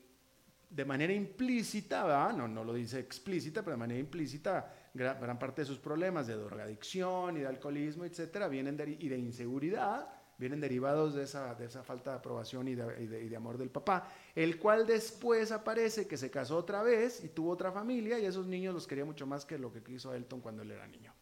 [0.68, 5.66] de manera implícita, no, no lo dice explícita, pero de manera implícita, gran, parte de
[5.66, 11.14] sus problemas de drogadicción y de alcoholismo, etcétera, vienen de, y de inseguridad, vienen derivados
[11.14, 15.52] de esa, de esa falta de aprobación y de, amor del papá, el cual después
[15.52, 19.04] aparece que se casó otra vez y tuvo otra familia y esos niños los quería
[19.04, 21.14] mucho más que lo que quiso Elton cuando él era niño.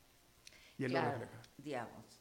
[0.79, 2.21] Y él claro, digamos.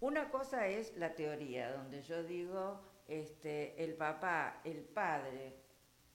[0.00, 5.56] Una cosa es la teoría, donde yo digo, este, el papá, el padre,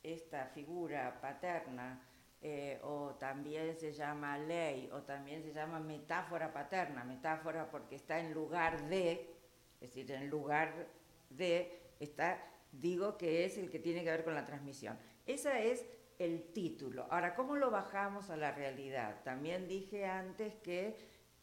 [0.01, 2.01] esta figura paterna,
[2.41, 8.19] eh, o también se llama ley, o también se llama metáfora paterna, metáfora porque está
[8.19, 9.35] en lugar de,
[9.81, 10.87] es decir, en lugar
[11.29, 12.39] de, está,
[12.71, 14.97] digo que es el que tiene que ver con la transmisión.
[15.25, 15.85] Ese es
[16.19, 17.07] el título.
[17.09, 19.21] Ahora, ¿cómo lo bajamos a la realidad?
[19.23, 20.95] También dije antes que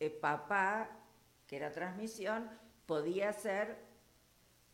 [0.06, 0.90] eh, papá,
[1.46, 2.50] que era transmisión,
[2.86, 3.76] podía ser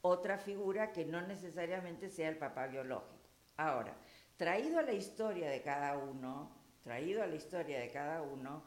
[0.01, 3.29] otra figura que no necesariamente sea el papá biológico.
[3.59, 3.95] Ahora,
[4.39, 6.51] traído a la historia de cada uno,
[6.83, 8.65] traído a la historia de cada uno,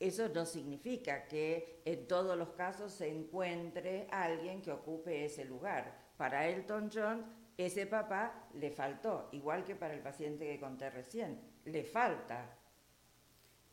[0.00, 5.96] eso no significa que en todos los casos se encuentre alguien que ocupe ese lugar.
[6.16, 7.24] Para Elton John,
[7.56, 12.58] ese papá le faltó, igual que para el paciente que conté recién, le falta.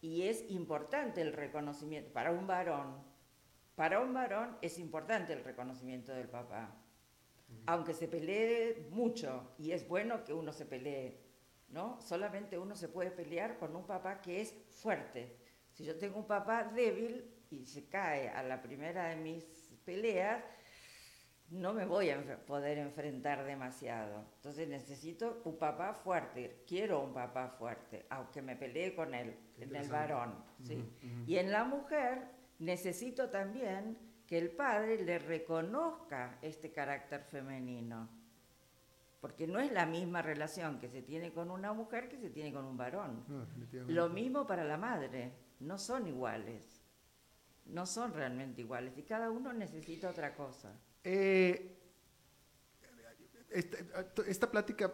[0.02, 3.04] Y es importante el reconocimiento, para un varón,
[3.76, 6.76] para un varón es importante el reconocimiento del papá.
[7.66, 11.20] Aunque se pelee mucho, y es bueno que uno se pelee,
[11.70, 12.00] ¿no?
[12.02, 15.36] Solamente uno se puede pelear con un papá que es fuerte,
[15.80, 19.46] si yo tengo un papá débil y se cae a la primera de mis
[19.86, 20.44] peleas,
[21.52, 24.26] no me voy a poder enfrentar demasiado.
[24.36, 29.76] Entonces necesito un papá fuerte, quiero un papá fuerte, aunque me pelee con él, en
[29.76, 30.36] el varón.
[31.26, 32.28] Y en la mujer
[32.60, 38.10] necesito también que el padre le reconozca este carácter femenino.
[39.20, 42.54] Porque no es la misma relación que se tiene con una mujer que se tiene
[42.54, 43.26] con un varón.
[43.88, 46.82] Lo mismo para la madre no son iguales,
[47.66, 50.80] no son realmente iguales y cada uno necesita otra cosa.
[51.04, 51.76] Eh,
[53.50, 54.94] esta, plática,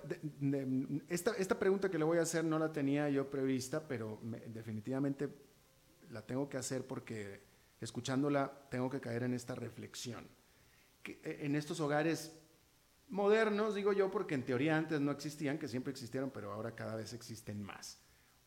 [1.10, 5.30] esta, pregunta que le voy a hacer no la tenía yo prevista, pero definitivamente
[6.12, 7.41] la tengo que hacer porque
[7.82, 10.26] escuchándola tengo que caer en esta reflexión.
[11.04, 12.34] Eh, en estos hogares
[13.10, 16.96] modernos, digo yo, porque en teoría antes no existían, que siempre existieron, pero ahora cada
[16.96, 18.00] vez existen más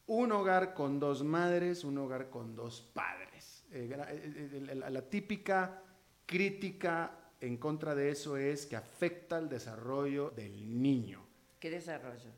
[0.08, 3.64] un hogar con dos madres, un hogar con dos padres.
[3.70, 5.82] Eh, eh, eh, la, típica
[6.24, 11.24] crítica en contra de eso es que afecta el desarrollo del niño.
[11.58, 12.30] ¿Qué desarrollo?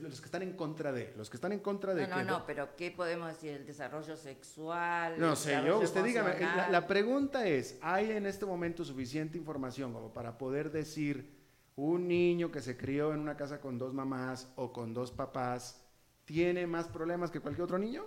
[0.00, 2.06] los que están en contra de, los que están en contra de...
[2.08, 3.50] No, no, no, pero ¿qué podemos decir?
[3.50, 5.20] ¿El desarrollo sexual?
[5.20, 9.92] No sé, yo, usted dígame, la, la, pregunta es, ¿hay en este momento suficiente información
[9.92, 11.36] como para poder decir
[11.76, 15.84] un niño que se crió en una casa con dos mamás o con dos papás
[16.24, 18.06] tiene más problemas que cualquier otro niño?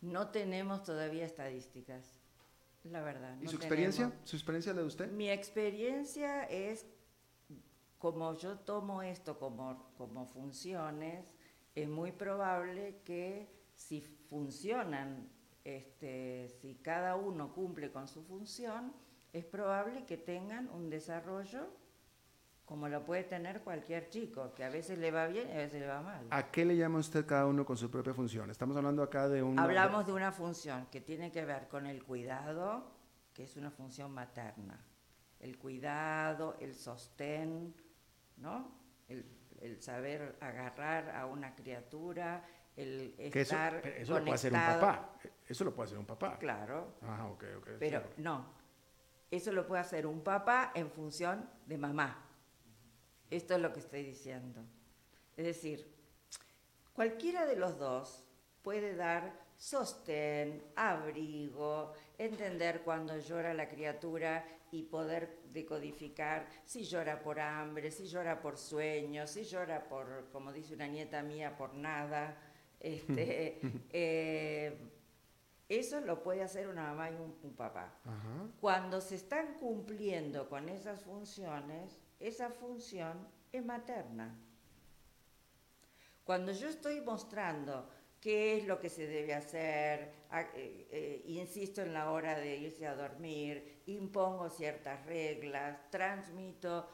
[0.00, 2.20] No tenemos todavía estadísticas,
[2.84, 3.36] la verdad.
[3.40, 4.12] ¿Y su experiencia?
[4.24, 5.10] ¿Su experiencia de usted?
[5.10, 6.86] Mi experiencia es,
[7.98, 11.34] como yo tomo esto como, como funciones,
[11.74, 15.28] es muy probable que si funcionan,
[15.64, 18.92] este, si cada uno cumple con su función,
[19.32, 21.68] es probable que tengan un desarrollo
[22.64, 25.80] como lo puede tener cualquier chico, que a veces le va bien y a veces
[25.80, 26.26] le va mal.
[26.30, 28.50] ¿A qué le llama usted cada uno con su propia función?
[28.50, 29.58] Estamos hablando acá de un...
[29.58, 32.90] Hablamos de una función que tiene que ver con el cuidado,
[33.34, 34.82] que es una función materna.
[35.40, 37.74] El cuidado, el sostén,
[38.38, 38.72] ¿no?
[39.08, 39.24] El,
[39.80, 42.44] saber agarrar a una criatura,
[42.76, 45.12] el estar eso, eso lo puede hacer un papá.
[45.48, 46.38] Eso lo puede hacer un papá.
[46.38, 46.94] Claro.
[47.02, 47.68] Ah, ok, ok.
[47.78, 48.46] Pero no,
[49.30, 52.24] eso lo puede hacer un papá en función de mamá.
[53.34, 54.60] Esto es lo que estoy diciendo.
[55.36, 55.92] Es decir,
[56.92, 58.24] cualquiera de los dos
[58.62, 67.40] puede dar sostén, abrigo, entender cuando llora la criatura y poder decodificar si llora por
[67.40, 72.36] hambre, si llora por sueños, si llora por, como dice una nieta mía, por nada.
[72.78, 73.58] Este,
[73.92, 74.78] eh,
[75.68, 77.98] eso lo puede hacer una mamá y un, papá.
[78.60, 84.38] Cuando se están cumpliendo con esas funciones, esa función es materna.
[86.24, 87.88] Cuando yo estoy mostrando
[88.20, 90.14] qué es lo que se debe hacer,
[90.54, 96.88] eh, eh, insisto en la hora de irse a dormir, impongo ciertas reglas, transmito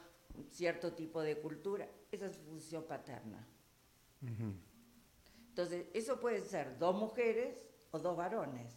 [0.50, 3.46] cierto tipo de cultura, esa es función paterna.
[5.48, 8.74] Entonces, eso puede ser dos mujeres o dos varones.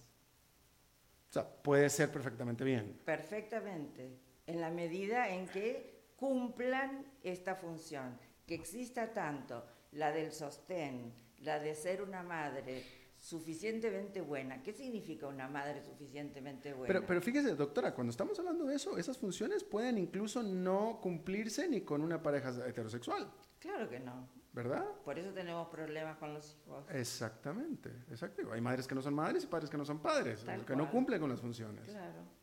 [1.29, 2.99] O sea, puede ser perfectamente bien.
[3.05, 11.13] Perfectamente, en la medida en que cumplan esta función, que exista tanto la del sostén,
[11.39, 12.83] la de ser una madre
[13.17, 14.61] suficientemente buena.
[14.61, 16.93] ¿Qué significa una madre suficientemente buena?
[16.93, 21.67] Pero, pero fíjese, doctora, cuando estamos hablando de eso, esas funciones pueden incluso no cumplirse
[21.69, 23.31] ni con una pareja heterosexual.
[23.59, 24.27] Claro que no.
[24.51, 24.85] ¿Verdad?
[25.03, 26.85] Por eso tenemos problemas con los hijos.
[26.91, 28.51] Exactamente, exacto.
[28.51, 31.19] Hay madres que no son madres y padres que no son padres, que no cumplen
[31.19, 31.85] con las funciones.
[31.85, 32.42] Claro.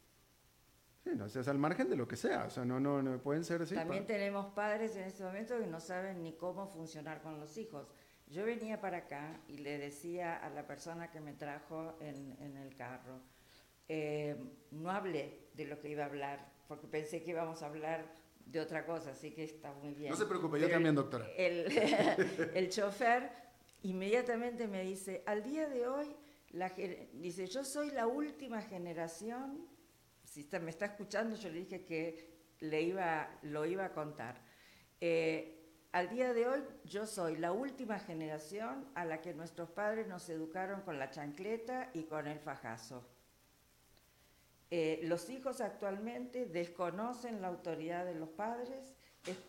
[1.05, 3.45] Sí, no, es al margen de lo que sea, o sea, no, no, no pueden
[3.45, 3.75] ser así.
[3.75, 7.89] También tenemos padres en este momento que no saben ni cómo funcionar con los hijos.
[8.27, 12.57] Yo venía para acá y le decía a la persona que me trajo en, en
[12.59, 13.21] el carro,
[13.93, 14.37] eh,
[14.71, 18.05] no hablé de lo que iba a hablar, porque pensé que íbamos a hablar
[18.47, 20.11] de otra cosa, así que está muy bien.
[20.11, 21.27] No se preocupe, yo también, doctora.
[21.37, 21.67] El,
[22.55, 23.33] el, chofer
[23.83, 26.15] inmediatamente me dice, al día de hoy,
[26.51, 26.69] la,
[27.15, 29.67] dice, yo soy la última generación,
[30.31, 34.41] si me está escuchando, yo le dije que le iba, lo iba a contar.
[35.01, 35.57] Eh,
[35.91, 40.29] al día de hoy yo soy la última generación a la que nuestros padres nos
[40.29, 43.05] educaron con la chancleta y con el fajazo.
[44.71, 48.95] Eh, los hijos actualmente desconocen la autoridad de los padres,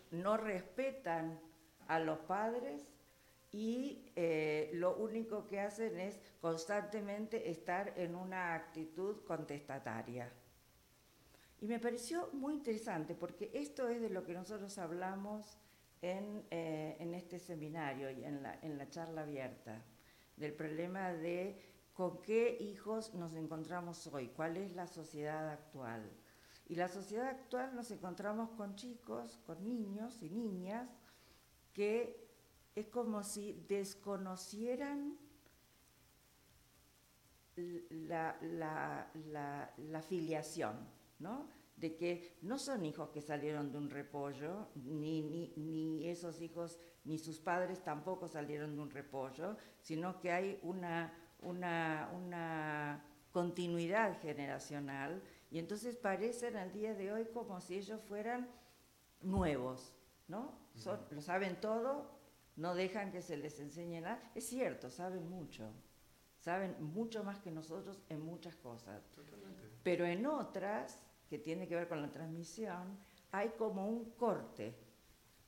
[0.09, 1.39] no respetan
[1.88, 2.88] a los padres
[3.51, 10.32] y eh, lo único que hacen es constantemente estar en una actitud contestataria.
[11.62, 15.59] Y me pareció muy interesante porque esto es de lo que nosotros hablamos
[16.01, 19.86] en, eh, en este seminario y en la, en la charla abierta,
[20.38, 21.62] del problema de
[21.93, 26.09] con qué hijos nos encontramos hoy, cuál es la sociedad actual.
[26.68, 30.89] Y la sociedad actual nos encontramos con chicos, con niños y niñas
[31.74, 32.28] que
[32.74, 35.18] es como si desconocieran
[37.55, 40.88] la, la, la, la filiación,
[41.22, 41.47] ¿no?
[41.82, 46.78] de que no son hijos que salieron de un repollo, ni, ni, ni, esos hijos,
[47.03, 51.11] ni sus padres tampoco salieron de un repollo, sino que hay una,
[51.41, 58.47] una, una continuidad generacional y entonces parecen al día de hoy como si ellos fueran
[59.22, 59.91] nuevos,
[60.28, 60.53] ¿no?
[60.76, 62.11] Son, lo saben todo,
[62.57, 64.32] no dejan que se les enseñe nada.
[64.36, 65.74] Es cierto, saben mucho,
[66.38, 69.03] saben mucho más que nosotros en muchas cosas.
[69.84, 72.99] Pero en otras que tiene que ver con la transmisión,
[73.32, 74.75] hay como un corte.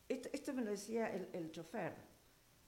[0.07, 1.93] Esto, me lo decía el, chofer,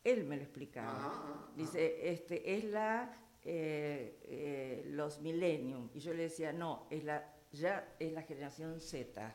[0.03, 1.49] él me lo explicaba.
[1.55, 5.89] Dice, este, es la, eh, eh, los millennium.
[5.93, 9.34] Y yo le decía, no, es la, ya es la generación Z.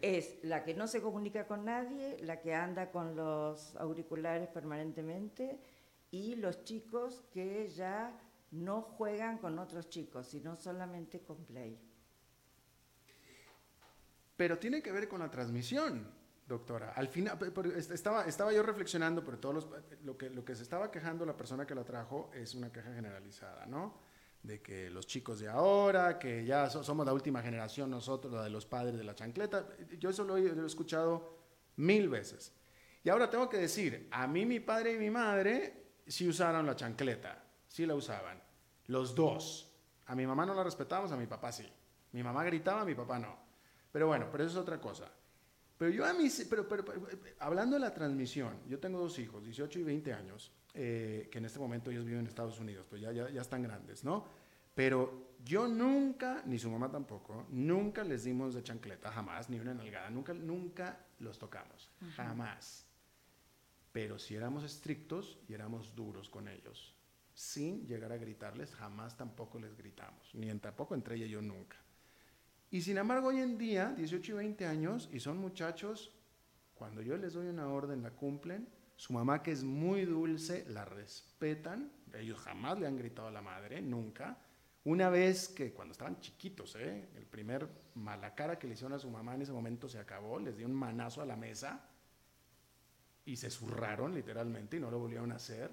[0.00, 5.58] Es la que no se comunica con nadie, la que anda con los auriculares permanentemente
[6.12, 8.16] y los chicos que ya
[8.52, 11.93] no juegan con otros chicos, sino solamente con Play.
[14.36, 16.08] Pero tiene que ver con la transmisión,
[16.46, 16.92] doctora.
[16.94, 17.38] Al final,
[17.92, 19.68] estaba, yo reflexionando, pero todos
[20.02, 22.92] lo, que, lo que se estaba quejando la persona que la trajo es una queja
[22.92, 23.98] generalizada, ¿no?
[24.42, 28.50] De que los chicos de ahora, que ya somos la última generación nosotros, la de
[28.50, 29.66] los padres de la chancleta.
[29.98, 31.38] Yo eso lo he, escuchado
[31.76, 32.52] mil veces.
[33.02, 36.76] Y ahora tengo que decir, a mí mi padre y mi madre sí usaron la
[36.76, 38.42] chancleta, sí la usaban,
[38.86, 39.70] los dos.
[40.06, 41.66] A mi mamá no la respetamos, a mi papá sí.
[42.12, 43.43] Mi mamá gritaba, a mi papá no.
[43.94, 45.08] Pero bueno, pero eso es otra cosa.
[45.78, 46.84] Pero yo a mí, pero, pero,
[47.38, 51.44] hablando de la transmisión, yo tengo dos hijos, 18 y 20 años, eh, que en
[51.44, 54.24] este momento ellos viven en Estados Unidos, pues ya, ya, ya están grandes, ¿no?
[54.74, 59.74] Pero yo nunca, ni su mamá tampoco, nunca les dimos de chancleta, jamás, ni una
[59.74, 62.88] nalgada, nunca, nunca los tocamos, jamás.
[63.92, 66.96] Pero si éramos estrictos y éramos duros con ellos,
[67.32, 71.42] sin llegar a gritarles, jamás tampoco les gritamos, ni en, tampoco entre ella y yo
[71.42, 71.76] nunca.
[72.74, 76.12] Y sin embargo, hoy en día, 18 y 20 años, y son muchachos,
[76.74, 78.66] cuando yo les doy una orden, la cumplen,
[78.96, 81.92] Su mamá, que es muy dulce, la respetan.
[82.12, 84.38] Ellos jamás le han gritado a la madre, nunca.
[84.82, 87.10] Una vez que cuando estaban chiquitos, ¿eh?
[87.14, 90.40] el primer mala cara que le hicieron a su mamá en ese momento se acabó,
[90.40, 91.80] les dio un manazo a la mesa
[93.24, 95.70] y se zurraron literalmente y no lo volvieron a hacer.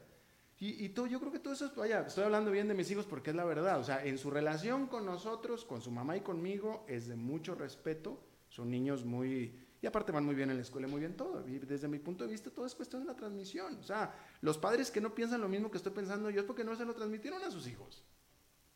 [0.61, 2.89] Y, y todo, yo creo que todo eso, es- vaya, estoy hablando bien de mis
[2.91, 3.79] hijos porque es la verdad.
[3.79, 7.55] O sea, en su relación con nosotros, con su mamá y conmigo, es de mucho
[7.55, 8.23] respeto.
[8.47, 9.59] Son niños muy...
[9.81, 11.47] Y aparte van muy bien en la escuela, muy bien todo.
[11.47, 13.75] Y desde mi punto de vista, todo es cuestión de la transmisión.
[13.79, 16.63] O sea, los padres que no piensan lo mismo que estoy pensando yo es porque
[16.63, 18.03] no se lo transmitieron a sus hijos.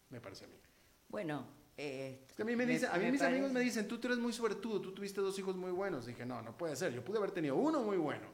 [0.09, 0.55] Me parece a mí.
[1.07, 1.45] Bueno,
[1.77, 3.99] eh, Es que a mí, me dice, a mí me mis amigos me dicen, tú,
[3.99, 6.07] tú eres muy suertudo, tú tuviste dos hijos muy buenos.
[6.07, 8.25] Dije, no, no puede ser, yo pude haber tenido uno muy bueno.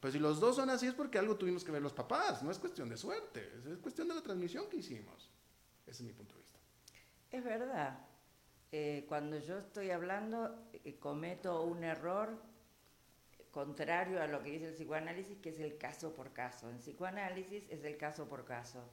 [0.00, 2.50] Pero si los dos son así es porque algo tuvimos que ver los papás, no
[2.50, 5.30] es cuestión de suerte, es, es cuestión de la transmisión que hicimos.
[5.86, 6.58] Ese es mi punto de vista.
[7.30, 7.98] Es verdad.
[8.70, 12.38] Eh, cuando yo estoy hablando, eh, cometo un error
[13.50, 16.68] contrario a lo que dice el psicoanálisis, que es el caso por caso.
[16.70, 18.84] En psicoanálisis es el caso por caso.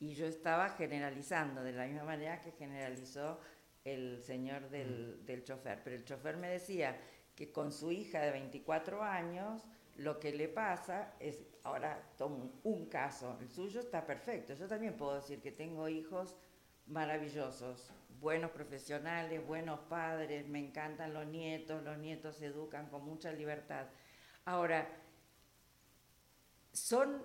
[0.00, 3.38] Y yo estaba generalizando de la misma manera que generalizó
[3.84, 5.82] el señor del, del chofer.
[5.84, 6.98] Pero el chofer me decía
[7.36, 9.66] que con su hija de 24 años
[10.00, 14.54] lo que le pasa es, ahora tomo un caso, el suyo está perfecto.
[14.54, 16.36] Yo también puedo decir que tengo hijos
[16.86, 23.30] maravillosos, buenos profesionales, buenos padres, me encantan los nietos, los nietos se educan con mucha
[23.30, 23.88] libertad.
[24.46, 24.88] Ahora,
[26.72, 27.22] son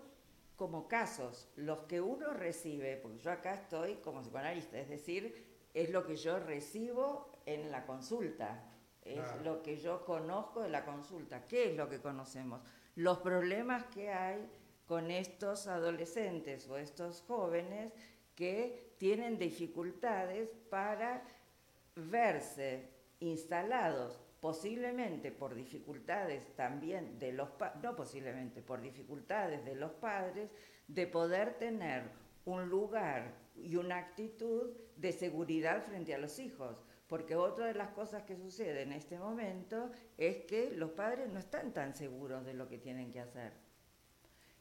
[0.58, 5.92] como casos los que uno recibe, porque yo acá estoy como psicoanalista, es decir, es
[5.92, 8.75] lo que yo recibo en la consulta,
[9.06, 9.44] es Claro.
[9.44, 11.46] lo que yo conozco de la consulta.
[11.46, 12.62] ¿Qué es lo que conocemos?
[12.96, 14.50] Los problemas que hay
[14.88, 17.94] con estos adolescentes o estos jóvenes
[18.36, 21.24] que tienen dificultades para
[21.96, 22.90] verse
[23.20, 27.50] instalados posiblemente por dificultades también de los
[27.82, 30.52] no posiblemente por dificultades de los padres
[30.88, 32.12] de poder tener
[32.44, 37.90] un lugar y una actitud de seguridad frente a los hijos porque otra de las
[37.90, 42.54] cosas que sucede en este momento es que los padres no están tan seguros de
[42.54, 43.54] lo que tienen que hacer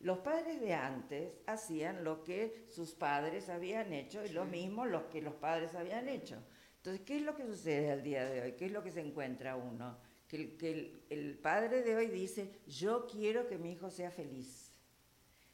[0.01, 5.05] los padres de antes hacían lo que sus padres habían hecho y lo mismo los
[5.05, 6.37] que los padres habían hecho.
[6.77, 8.53] Entonces, ¿qué es lo que sucede al día de hoy?
[8.53, 9.97] ¿Qué es lo que se encuentra uno?
[10.29, 14.11] Que, el, que el- el padre de hoy dice, yo quiero que mi hijo sea
[14.11, 14.75] feliz.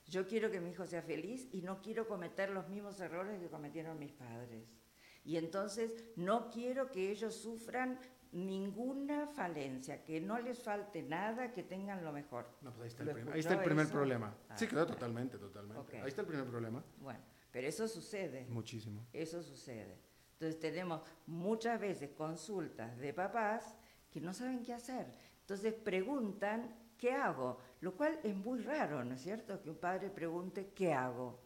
[0.09, 3.47] Yo quiero que mi hijo sea feliz y no quiero cometer los mismos errores que
[3.49, 4.64] cometieron mis padres.
[5.25, 7.99] Y entonces no quiero que ellos sufran
[8.33, 12.47] ninguna falencia, que no les falte nada, que tengan lo mejor.
[12.62, 13.95] No, pues ahí está el, ¿Lo prim- ahí está el escuchó primer eso?
[13.95, 14.35] problema.
[14.49, 15.99] Ah, sí, claro, totalmente, totalmente.
[16.01, 16.83] Ahí está el primer problema.
[17.01, 18.47] Bueno, pero eso sucede.
[18.49, 19.07] Muchísimo.
[19.12, 19.99] Eso sucede.
[20.35, 23.75] Entonces tenemos muchas veces consultas de papás
[24.11, 25.07] que no saben qué hacer.
[25.41, 27.59] Entonces preguntan, ¿qué hago?
[27.81, 29.61] Lo cual es muy raro, ¿no es cierto?
[29.61, 31.41] Que un padre pregunte, ¿qué hago?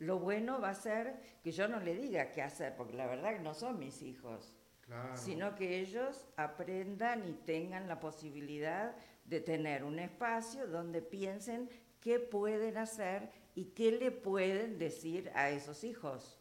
[0.00, 3.34] Lo bueno va a ser que yo no le diga qué hacer, porque la verdad
[3.34, 5.16] que no son mis hijos, Claro.
[5.16, 11.70] sino que ellos aprendan y tengan la posibilidad de tener un espacio donde piensen
[12.00, 16.40] qué pueden hacer y qué le pueden decir a esos hijos.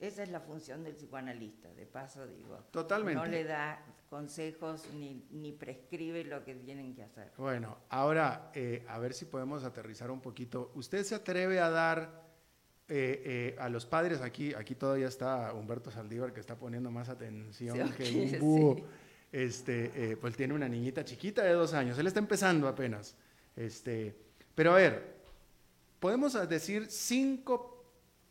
[0.00, 2.56] Esa es la función del psicoanalista, de paso digo.
[2.70, 3.14] Totalmente.
[3.20, 7.32] No le da consejos ni, ni prescribe lo que tienen que hacer.
[7.36, 10.72] Bueno, ahora eh, a ver si podemos aterrizar un poquito.
[10.74, 12.19] ¿Usted se atreve a dar
[12.90, 14.52] eh, eh, a los padres aquí?
[14.54, 18.76] Aquí todavía está Humberto Saldívar que está poniendo más atención Sí, que un búho.
[18.76, 18.84] sí.
[19.32, 21.96] Este, eh, pues tiene una niñita chiquita de dos años.
[21.98, 23.16] Él está empezando apenas.
[23.56, 24.14] Este,
[24.54, 25.20] pero a ver,
[26.00, 27.76] podemos decir cinco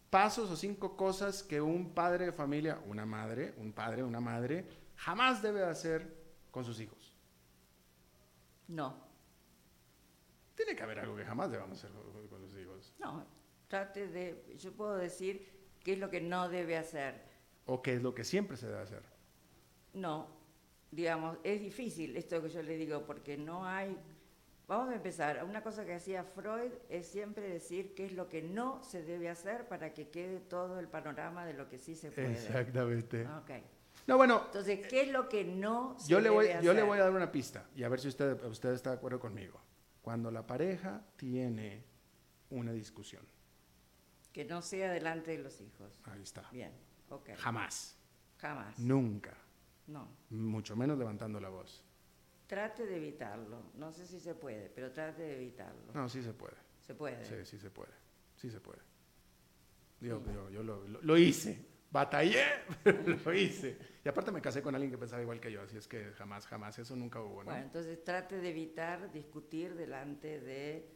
[0.10, 4.66] pasos o cinco cosas que un padre de familia, una madre, un padre, una madre,
[4.98, 6.14] jamás debe hacer
[6.52, 7.16] con sus hijos.
[8.68, 8.96] No,
[10.56, 12.94] Tiene que haber algo que jamás debamos hacer con, con los hijos.
[13.00, 13.26] no,
[13.70, 15.48] trate de, yo puedo decir
[15.82, 17.22] qué es lo que no debe hacer.
[17.66, 19.04] O que es lo que siempre se debe hacer.
[19.94, 20.28] No,
[20.92, 23.98] digamos, es difícil esto que yo le digo porque no hay...
[24.68, 25.44] Vamos a empezar.
[25.44, 29.28] Una cosa que hacía Freud es siempre decir qué es lo que no se debe
[29.30, 32.34] hacer para que quede todo el panorama de lo que sí se puede.
[32.34, 33.26] Exactamente.
[33.26, 33.52] Ok.
[34.06, 36.80] No, bueno, Entonces, ¿qué es lo que no se yo le, voy, debe yo le
[36.80, 36.88] hacer?
[36.88, 39.60] voy a dar una pista y a ver si usted, usted está de acuerdo conmigo.
[40.02, 41.84] Cuando la pareja tiene
[42.52, 43.24] una discusión,
[44.34, 46.00] Que no sea delante de los hijos.
[46.06, 46.50] ahí está.
[46.52, 46.72] Bien,
[47.10, 47.32] ok.
[47.38, 47.98] Jamás,
[48.38, 48.78] Jamás.
[48.80, 49.36] nunca,
[49.88, 50.08] No.
[50.30, 51.84] mucho menos levantando la voz.
[52.48, 53.72] Trate de evitarlo.
[53.76, 55.92] No sé si se puede, pero trate de evitarlo.
[55.94, 56.56] No, sí se puede.
[56.82, 57.24] Se puede.
[57.26, 57.92] Sí, sí se puede.
[58.36, 58.80] Sí se puede.
[60.02, 61.68] Yo, yo- yo lo, lo- lo hice.
[61.92, 62.44] batallé,
[62.84, 63.78] pero lo hice.
[64.06, 66.46] Y aparte me casé con alguien que pensaba igual que yo, así es que jamás,
[66.48, 67.46] jamás, eso nunca hubo, ¿no?
[67.52, 70.88] Bueno, entonces trate de evitar discutir delante de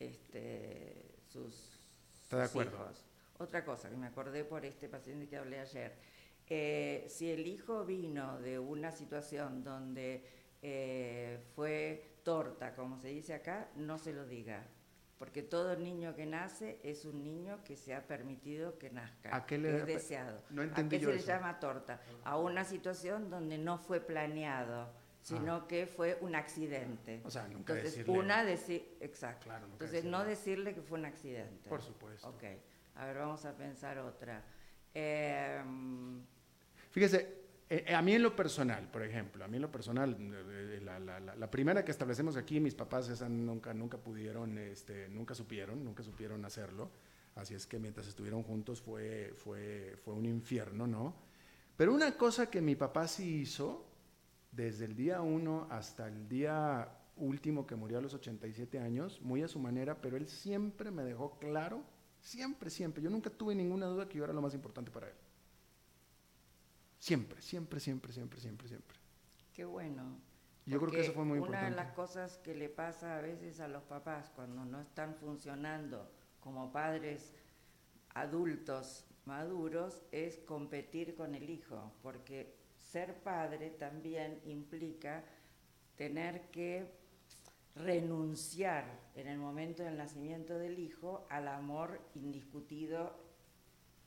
[0.00, 1.75] este, sus,
[2.26, 2.76] Está de acuerdo.
[2.76, 3.04] hijos.
[3.38, 5.94] Otra cosa que me acordé por este paciente que hablé ayer.
[6.48, 10.24] Eh, si el hijo vino de una situación donde
[10.62, 14.64] eh, fue torta, como se dice acá, no se lo diga.
[15.18, 19.34] Porque todo niño que nace es un niño que se ha permitido que nazca.
[19.34, 20.42] ¿A qué le- es deseado.
[20.50, 22.00] no ¿A qué yo se le llama torta?
[22.24, 24.90] A una situación donde no fue planeado,
[25.34, 27.20] sino que fue un accidente.
[27.24, 27.26] Ah.
[27.26, 29.44] O sea, nunca Entonces, decirle- una decir, exacto.
[29.46, 30.74] Claro, Entonces, no decirle.
[30.74, 31.68] que fue un accidente.
[31.68, 32.28] Por supuesto.
[32.28, 32.44] Ok,
[32.94, 34.42] a ver, vamos a pensar otra.
[34.94, 35.62] Eh,
[36.90, 40.16] Fíjese, eh, eh, a mí en lo personal, por ejemplo, a mí en lo personal,
[40.18, 44.56] eh, la, la- la- la primera que establecemos aquí, mis papás esa nunca, nunca pudieron,
[44.58, 46.90] este, nunca supieron, nunca supieron hacerlo.
[47.34, 51.14] Así es que mientras estuvieron juntos fue, fue, fue un infierno, ¿no?
[51.76, 53.85] Pero una cosa que mi papá sí hizo,
[54.56, 59.42] desde el día uno hasta el día último que murió a los 87 años, muy
[59.42, 61.82] a su manera, pero él siempre me dejó claro,
[62.20, 65.14] siempre, siempre, yo nunca tuve ninguna duda que yo era lo más importante para él.
[66.98, 68.96] Siempre, siempre, siempre, siempre, siempre, siempre.
[69.52, 70.18] qué bueno.
[70.64, 71.70] Yo creo que eso fue muy Una importante.
[71.70, 76.10] de las cosas que le pasa a veces a los papás cuando no están funcionando
[76.40, 77.32] como padres
[78.14, 85.24] adultos maduros es competir con el hijo, porque ser padre también implica
[85.96, 86.86] tener que
[87.74, 88.84] renunciar
[89.14, 93.18] en el momento del nacimiento del hijo al amor indiscutido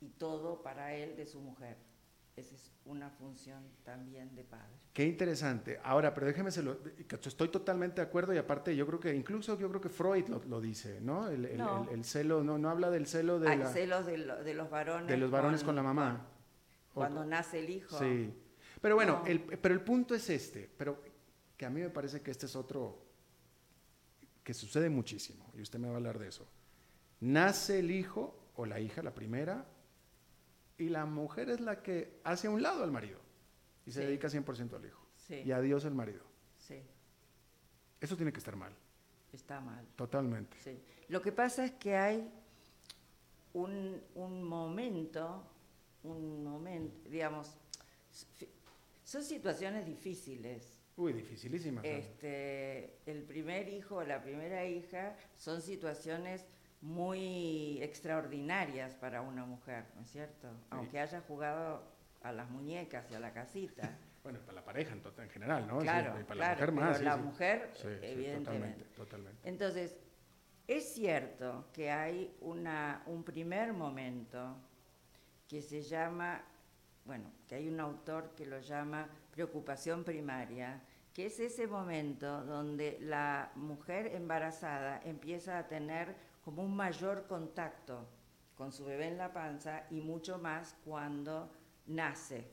[0.01, 1.77] y todo para él de su mujer.
[2.35, 4.71] Esa es una función también de padre.
[4.93, 5.79] Qué interesante.
[5.83, 6.77] Ahora, pero déjeme se lo,
[7.09, 10.41] estoy totalmente de acuerdo y aparte yo creo que incluso yo creo que Freud lo,
[10.45, 11.27] lo dice, ¿no?
[11.27, 11.83] El, el- No.
[11.83, 14.53] el- el celo, no, no habla del celo de, Hay la- celos de, lo- de
[14.53, 15.07] los varones.
[15.07, 16.27] de los varones con, la mamá.
[16.91, 17.99] O- Cuando nace el hijo.
[17.99, 18.33] Sí.
[18.81, 19.25] Pero bueno, No.
[19.27, 21.01] el, pero el punto es este, pero
[21.57, 23.05] que a mí me parece que este es otro
[24.43, 26.47] que sucede muchísimo, y usted me va a hablar de eso.
[27.21, 29.65] Nace el hijo o la hija, la primera,
[30.77, 33.19] y la mujer es la que hace a un lado al marido
[33.85, 34.05] y se Sí.
[34.07, 35.05] dedica 100% al hijo.
[35.17, 36.23] Sí, Y adiós el marido.
[36.57, 36.81] sí,
[38.01, 38.73] Eso tiene que estar mal,
[39.33, 39.85] está mal.
[39.97, 40.55] totalmente.
[40.63, 40.79] Sí.
[41.09, 42.31] Lo que pasa es que hay
[43.53, 45.43] un, un momento,
[46.03, 47.53] un momento, digamos,
[49.09, 50.79] son situaciones difíciles.
[50.95, 51.81] Uy, dificilísima.
[51.81, 51.97] claro.
[51.97, 56.45] Este, el primer hijo o la primera hija son situaciones
[56.81, 60.47] muy extraordinarias para una mujer, ¿no es cierto?
[60.69, 61.91] Aunque haya jugado
[62.21, 63.97] a las muñecas y a la casita.
[64.21, 65.79] Bueno, para la pareja en, general, ¿no?
[65.79, 66.97] Sí, Claro, y para claro, la mujer pero más.
[66.97, 68.83] sí, la mujer, evidentemente.
[68.83, 69.49] totalmente, totalmente.
[69.49, 69.95] Entonces,
[70.67, 74.57] es cierto que hay una, un primer momento
[75.47, 76.43] que se llama,
[77.09, 80.79] bueno, que hay un autor que lo llama preocupación primaria,
[81.11, 88.07] que es ese momento donde la mujer embarazada empieza a tener como un mayor contacto
[88.53, 91.51] con su bebé en la panza y mucho más cuando
[91.87, 92.47] nace.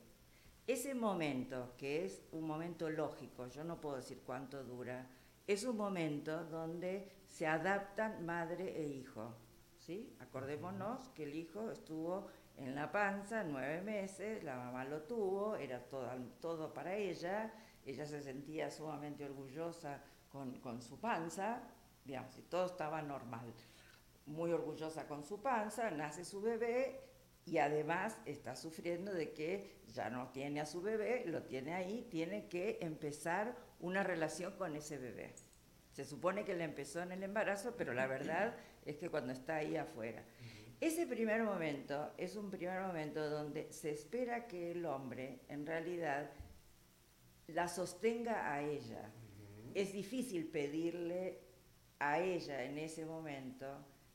[0.67, 5.07] Ese momento, que es un momento lógico, yo no puedo decir cuánto dura,
[5.47, 9.35] es un momento donde se adaptan madre e hijo.
[9.81, 10.17] ¿sí?
[10.19, 15.81] Acordémonos que el hijo estuvo en la panza nueve meses, la mamá lo tuvo, era
[15.81, 17.53] todo, todo para ella,
[17.85, 21.63] ella se sentía sumamente orgullosa con, con su panza,
[22.05, 23.53] digamos, y todo estaba normal.
[24.27, 27.01] Muy orgullosa con su panza, nace su bebé
[27.45, 32.09] y además está sufriendo de que ya no tiene a su bebé, lo tiene ahí,
[32.11, 35.35] tiene que empezar una relación con ese bebé.
[35.93, 39.57] Se supone que le empezó en el embarazo, pero la verdad es que cuando está
[39.57, 40.25] ahí afuera.
[40.81, 46.31] Ese primer momento es un primer momento donde se espera que el hombre en realidad
[47.49, 49.11] la sostenga a ella.
[49.75, 51.41] Es difícil pedirle
[51.99, 53.67] a ella en ese momento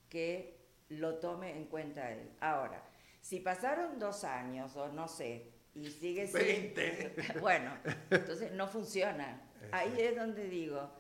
[0.08, 0.60] que
[0.90, 2.30] lo tome en cuenta él.
[2.40, 2.84] Ahora,
[3.22, 6.82] si pasaron dos años o no sé, y sigue siendo...
[7.40, 7.78] Bueno,
[8.10, 9.42] entonces no funciona.
[9.72, 10.92] Ahí es donde digo,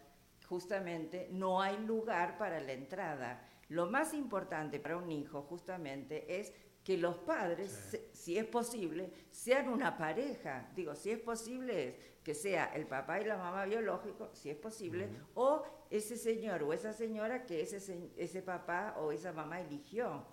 [0.47, 3.47] justamente, no hay lugar para la entrada.
[3.71, 6.51] Lo más importante para un hijo, justamente, es
[6.83, 10.69] que los padres, se- si es posible, sean una pareja.
[10.75, 14.57] Digo, si es posible es que sea el papá y la mamá biológico, si es
[14.57, 19.61] posible, o ese señor o esa señora que ese, se- ese papá o esa mamá
[19.61, 20.25] eligió.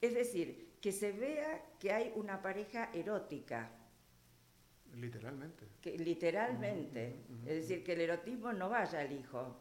[0.00, 3.70] Es decir, que se vea que hay una pareja erótica,
[4.94, 5.66] Literalmente.
[5.80, 7.14] que literalmente,
[7.46, 9.56] es decir, que el erotismo no vaya al hijo.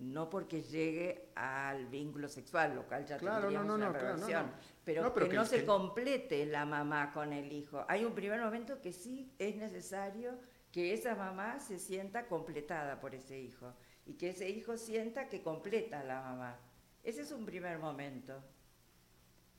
[0.00, 4.14] No porque llegue al vínculo sexual, lo cual ya Claro, tendríamos no, no, una claro,
[4.16, 4.50] relación,
[4.84, 7.84] pero, que, que- no se complete la mamá con el hijo.
[7.88, 10.38] Hay un primer momento que sí es necesario
[10.72, 13.72] que esa mamá se sienta completada por ese hijo
[14.06, 16.58] y que ese hijo sienta que completa a la mamá.
[17.04, 18.42] Ese es un primer momento,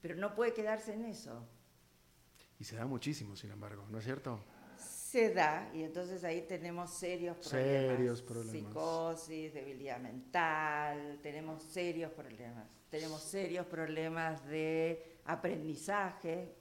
[0.02, 1.48] pero no puede quedarse en eso.
[2.60, 4.40] Y se da muchísimo, sin embargo, ¿no es cierto?
[5.16, 7.96] Se da y entonces ahí tenemos serios problemas.
[7.96, 8.52] Serios problemas.
[8.52, 12.68] Psicosis, debilidad mental, tenemos serios problemas.
[12.90, 16.54] Tenemos serios problemas de aprendizaje,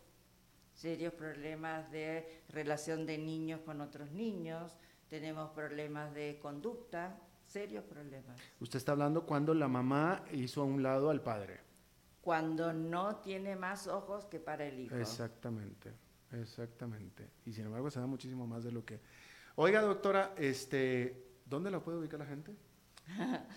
[0.72, 4.78] serios problemas de relación de niños con otros niños,
[5.08, 8.38] tenemos problemas de conducta, serios problemas.
[8.60, 11.58] Usted está hablando cuando la mamá hizo a un lado al padre.
[12.20, 14.94] Cuando no tiene más ojos que para el hijo.
[14.94, 15.90] Exactamente,
[16.32, 17.30] exactamente.
[17.44, 19.00] Y sin embargo se da muchísimo más de lo que...
[19.56, 22.54] Oiga, doctora, este, ¿dónde la puede ubicar la gente?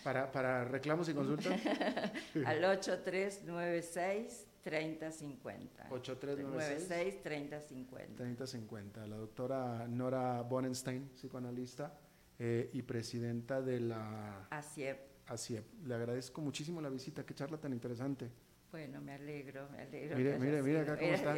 [0.04, 1.60] Para, para reclamos y consultas.
[2.46, 5.88] Al 8396 3050.
[5.90, 8.16] 8396 96 3050.
[8.16, 9.08] 3050.
[9.08, 11.98] La doctora Nora Bonenstein, psicoanalista
[12.38, 14.98] eh, y presidenta de la Así es.
[15.28, 15.66] ASIEP.
[15.86, 18.30] Le agradezco muchísimo la visita, qué charla tan interesante.
[18.72, 20.18] Bueno, me alegro, me alegro.
[20.18, 21.34] Mire, mire, mire acá cómo está.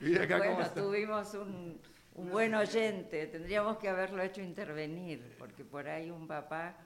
[0.00, 0.80] Mire, acá bueno, cómo está.
[0.82, 1.80] tuvimos un,
[2.14, 6.76] un buen oyente, tendríamos que haberlo hecho intervenir, porque por ahí un papá...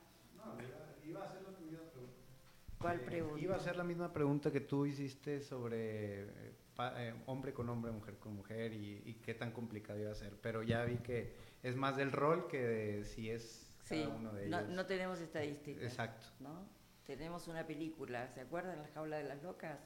[2.78, 3.40] ¿Cuál pregunta?
[3.40, 7.68] Iba a hacer la misma pregunta que tú hiciste sobre eh, pa- eh, hombre con
[7.70, 10.96] hombre, mujer con mujer y, y qué tan complicado iba a ser, pero ya vi
[10.98, 14.70] que es más del rol que de si es Sí, cada uno de no, ellos.
[14.70, 15.82] no tenemos estadísticas.
[15.82, 16.26] Exacto.
[16.40, 16.68] ¿no?
[17.06, 18.82] Tenemos una película, ¿se acuerdan?
[18.82, 19.78] La jaula de las locas.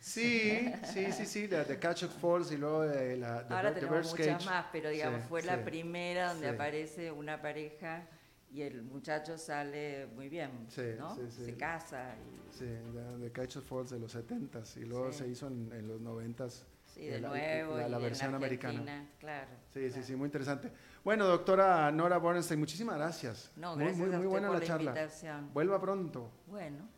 [0.00, 3.70] Sí, sí, sí, sí, la de Catch of Falls y luego de la de Ahora
[3.72, 4.46] de tenemos muchas Cage.
[4.46, 5.46] más, pero digamos, Sí, fue sí.
[5.46, 6.54] la primera donde Sí.
[6.54, 8.06] aparece una pareja
[8.50, 11.14] y el muchacho sale muy bien, Sí, ¿no?
[11.14, 11.44] sí, sí.
[11.46, 15.18] Se casa y Sí, la de Catch of Falls de los 70s y luego Sí.
[15.20, 16.64] se hizo en, en los 90s.
[16.94, 18.78] sí, de la- nuevo la- y la en versión americana.
[18.80, 19.50] Argentina, Claro.
[19.72, 20.06] Sí, sí, claro.
[20.06, 20.70] sí, muy interesante.
[21.04, 23.50] Bueno, doctora Nora Bornstein, muchísimas gracias.
[23.56, 24.90] No, muy, gracias muy, a muy usted buena por la la charla.
[24.92, 25.50] invitación.
[25.52, 26.30] Vuelva pronto.
[26.46, 26.88] Bueno,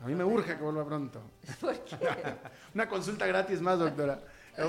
[0.00, 1.20] A mí me urge que vuelva pronto.
[1.60, 1.96] porque
[2.74, 4.20] Una consulta gratis más, doctora.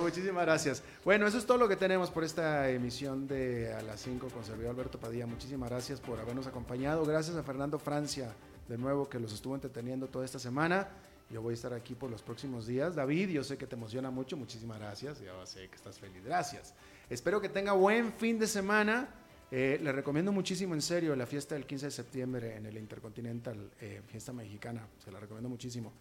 [0.02, 0.84] Muchísimas gracias.
[1.06, 4.44] Bueno, eso es todo lo que tenemos por esta emisión de A las 5 con
[4.44, 5.26] servidor Alberto Padilla.
[5.28, 7.06] Muchísimas gracias por habernos acompañado.
[7.06, 8.34] Gracias a Fernando Francia,
[8.68, 10.88] de nuevo, que los estuvo entreteniendo toda esta semana.
[11.30, 12.96] Yo voy a estar aquí por los próximos días.
[12.96, 14.36] David, yo sé que te emociona mucho.
[14.36, 15.20] Muchísimas gracias.
[15.22, 16.24] Ya sé que estás feliz.
[16.26, 16.74] Gracias.
[17.10, 19.08] Espero que tenga buen fin de semana.
[19.50, 24.02] Eh, recomiendo muchísimo, en serio, la fiesta del 15 de septiembre en el Intercontinental, eh,
[24.08, 24.86] fiesta mexicana.
[24.98, 25.94] Se la recomiendo muchísimo.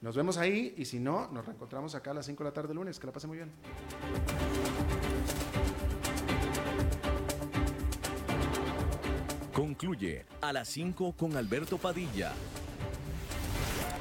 [0.00, 2.70] Nos vemos ahí y si no, nos reencontramos acá a las 5 de la tarde
[2.70, 2.98] el lunes.
[2.98, 3.50] Que la pase muy bien.
[9.52, 12.32] Concluye a las 5 con Alberto Padilla.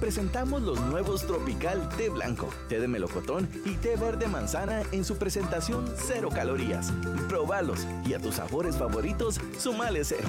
[0.00, 5.16] Presentamos los nuevos Tropical Té Blanco, Té de Melocotón y Té Verde Manzana en su
[5.16, 6.92] presentación cero calorías.
[7.28, 10.28] Probalos y a tus sabores favoritos, sumale cero.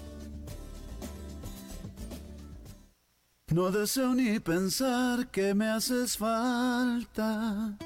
[3.51, 7.77] No deseo ni pensar que me haces falta.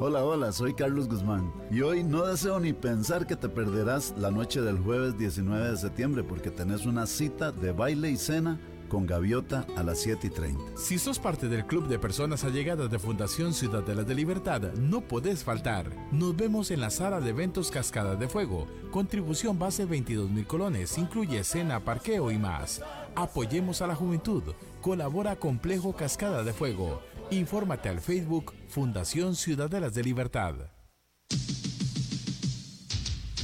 [0.00, 1.52] Hola, hola, soy Carlos Guzmán.
[1.70, 5.76] Y hoy no deseo ni pensar que te perderás la noche del jueves 19 de
[5.76, 8.58] septiembre porque tenés una cita de baile y cena
[8.88, 10.76] con Gaviota a las 7 y 30.
[10.76, 15.44] Si sos parte del club de personas allegadas de Fundación Ciudadelas de Libertad, no podés
[15.44, 15.88] faltar.
[16.10, 18.66] Nos vemos en la sala de eventos Cascada de Fuego.
[18.90, 22.82] Contribución base 22 mil colones, incluye cena, parqueo y más.
[23.14, 24.42] Apoyemos a la juventud.
[24.82, 27.00] Colabora Complejo Cascada de Fuego.
[27.30, 30.54] Infórmate al Facebook Fundación Ciudadelas de Libertad.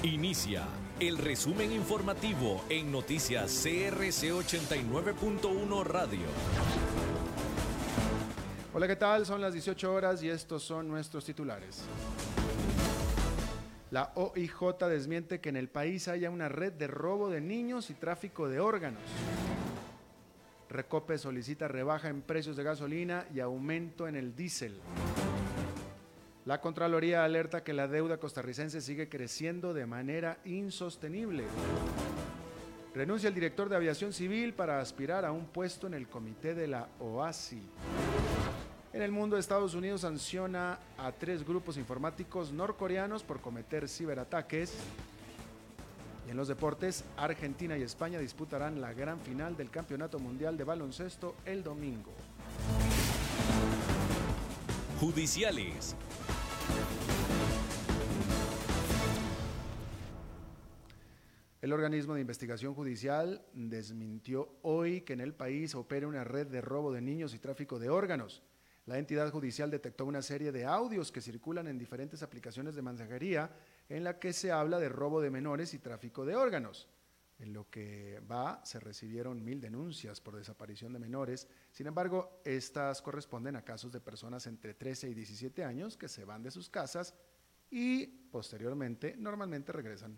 [0.03, 0.63] Inicia
[0.99, 6.27] el resumen informativo en noticias CRC 89.1 Radio.
[8.75, 9.25] Hola, ¿qué tal?
[9.25, 11.81] Son las 18 horas y estos son nuestros titulares.
[13.89, 17.95] La OIJ desmiente que en el país haya una red de robo de niños y
[17.95, 19.01] tráfico de órganos.
[20.69, 24.79] Recope solicita rebaja en precios de gasolina y aumento en el diésel.
[26.47, 31.43] La Contraloría alerta que la deuda costarricense sigue creciendo de manera insostenible.
[32.95, 36.67] Renuncia el director de Aviación Civil para aspirar a un puesto en el comité de
[36.67, 37.61] la OASI.
[38.93, 44.73] En el mundo, Estados Unidos sanciona a tres grupos informáticos norcoreanos por cometer ciberataques.
[46.27, 50.63] Y en los deportes, Argentina y España disputarán la gran final del Campeonato Mundial de
[50.63, 52.13] Baloncesto el domingo.
[55.01, 55.93] Judiciales.
[61.67, 66.61] El organismo de investigación judicial desmintió hoy que en el país opera una red de
[66.61, 68.41] robo de niños y tráfico de órganos.
[68.85, 73.51] La entidad judicial detectó una serie de audios que circulan en diferentes aplicaciones de mensajería
[73.89, 76.87] en la que se habla de robo de menores y tráfico de órganos.
[77.39, 81.47] En lo que va, se recibieron mil denuncias por desaparición de menores.
[81.71, 86.25] Sin embargo, estas corresponden a casos de personas entre 13 y 17 años que se
[86.25, 87.13] van de sus casas
[87.69, 90.17] y posteriormente normalmente regresan.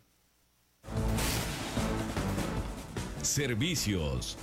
[3.21, 4.37] Servicios.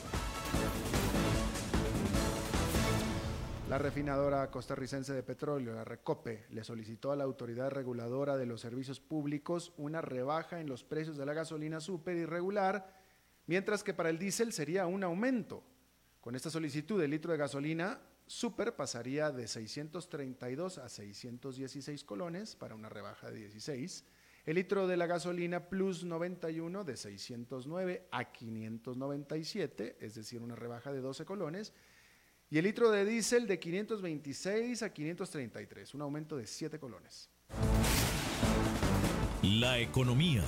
[3.68, 8.60] La refinadora costarricense de petróleo, la Recope, le solicitó a la autoridad reguladora de los
[8.60, 12.94] servicios públicos una rebaja en los precios de la gasolina super irregular,
[13.48, 15.64] mientras que para el diésel sería un aumento.
[16.20, 22.76] Con esta solicitud, el litro de gasolina super pasaría de 632 a 616 colones para
[22.76, 24.04] una rebaja de 16.
[24.44, 30.92] El litro de la gasolina Plus 91 de 609 a 597, es decir, una rebaja
[30.92, 31.72] de 12 colones
[32.48, 37.28] y el litro de diésel de 526 a 533, un aumento de 7 colones.
[39.42, 40.44] La economía.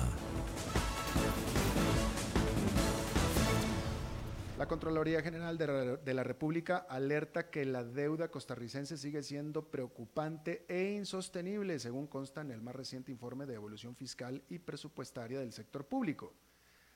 [4.57, 10.95] La Contraloría General de la, República alerta que la deuda costarricense sigue siendo preocupante e
[10.95, 15.85] insostenible, según consta en el más reciente informe de evolución fiscal y presupuestaria del sector
[15.85, 16.33] público.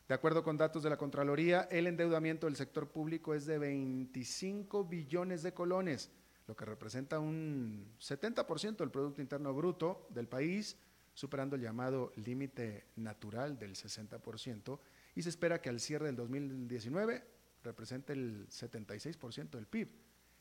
[0.08, 4.84] De acuerdo con datos de la Contraloría, el endeudamiento del sector público es de 25
[4.84, 6.12] billones de colones,
[6.46, 10.78] lo que representa un 70% del Producto Interno Bruto del país,
[11.14, 14.80] superando el llamado límite natural del 60%,
[15.16, 17.24] y se espera que al cierre del 2019
[17.64, 19.90] represente el 76% del PIB.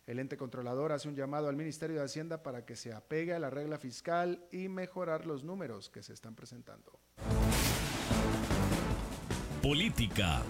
[0.07, 3.39] El ente controlador hace un llamado al Ministerio de Hacienda para que se apegue a
[3.39, 6.99] la regla fiscal y mejorar los números que se están presentando.
[9.63, 10.43] Política.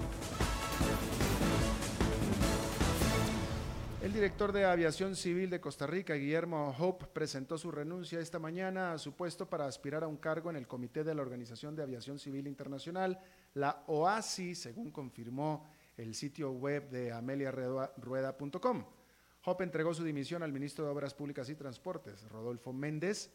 [4.01, 8.95] El director de Aviación Civil de Costa Rica, Guillermo Hope, presentó su renuncia esta mañana
[8.95, 11.83] a su puesto para aspirar a un cargo en el Comité de la Organización de
[11.83, 13.21] Aviación Civil Internacional,
[13.53, 18.85] la OASI, según confirmó el sitio web de ameliarueda.com.
[19.45, 23.31] Hope entregó su dimisión al ministro de Obras Públicas y Transportes, Rodolfo Méndez,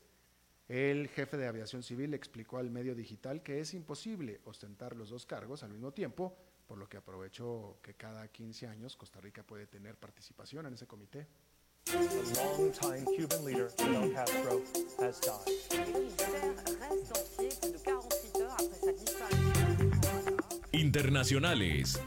[0.67, 5.25] el jefe de aviación civil explicó al medio digital que es imposible ostentar los dos
[5.25, 6.37] cargos al mismo tiempo,
[6.67, 10.85] por lo que aprovechó que cada 15 años Costa Rica puede tener participación en ese
[10.85, 11.27] comité.
[20.73, 21.99] Internacionales.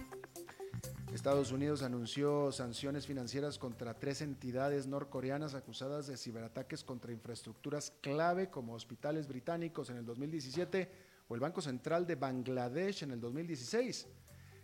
[1.21, 8.49] Estados Unidos anunció sanciones financieras contra tres entidades norcoreanas acusadas de ciberataques contra infraestructuras clave
[8.49, 10.91] como hospitales británicos en el 2017
[11.29, 14.07] o el Banco Central de Bangladesh en el 2016.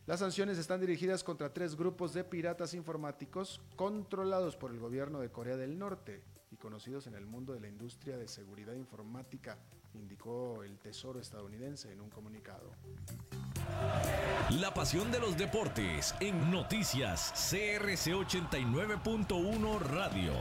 [0.06, 5.30] Las sanciones están dirigidas contra tres grupos de piratas informáticos controlados por el gobierno de
[5.30, 6.22] Corea del Norte
[6.56, 9.58] y conocidos en el mundo de la industria de seguridad informática,
[9.92, 12.72] indicó el Tesoro estadounidense en un comunicado.
[14.58, 20.32] La pasión de los deportes en noticias CRC 89.1 Radio.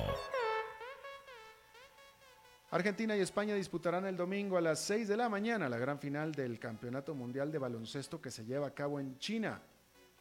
[2.72, 6.32] Argentina y España disputarán el domingo a las 6 de la mañana la gran final
[6.32, 9.62] del Campeonato Mundial de Baloncesto que se lleva a cabo en China.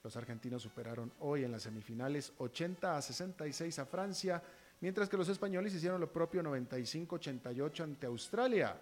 [0.03, 4.43] Los argentinos superaron hoy en las semifinales 80 a 66 a Francia,
[4.81, 8.77] mientras que los españoles hicieron lo propio 95-88 ante Australia.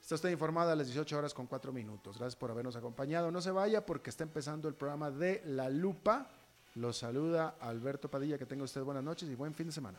[0.00, 2.18] Está usted informada a las 18 horas con 4 minutos.
[2.18, 3.30] Gracias por habernos acompañado.
[3.30, 6.28] No se vaya porque está empezando el programa de La Lupa.
[6.74, 8.36] Los saluda Alberto Padilla.
[8.36, 9.98] Que tenga usted buenas noches y buen fin de semana.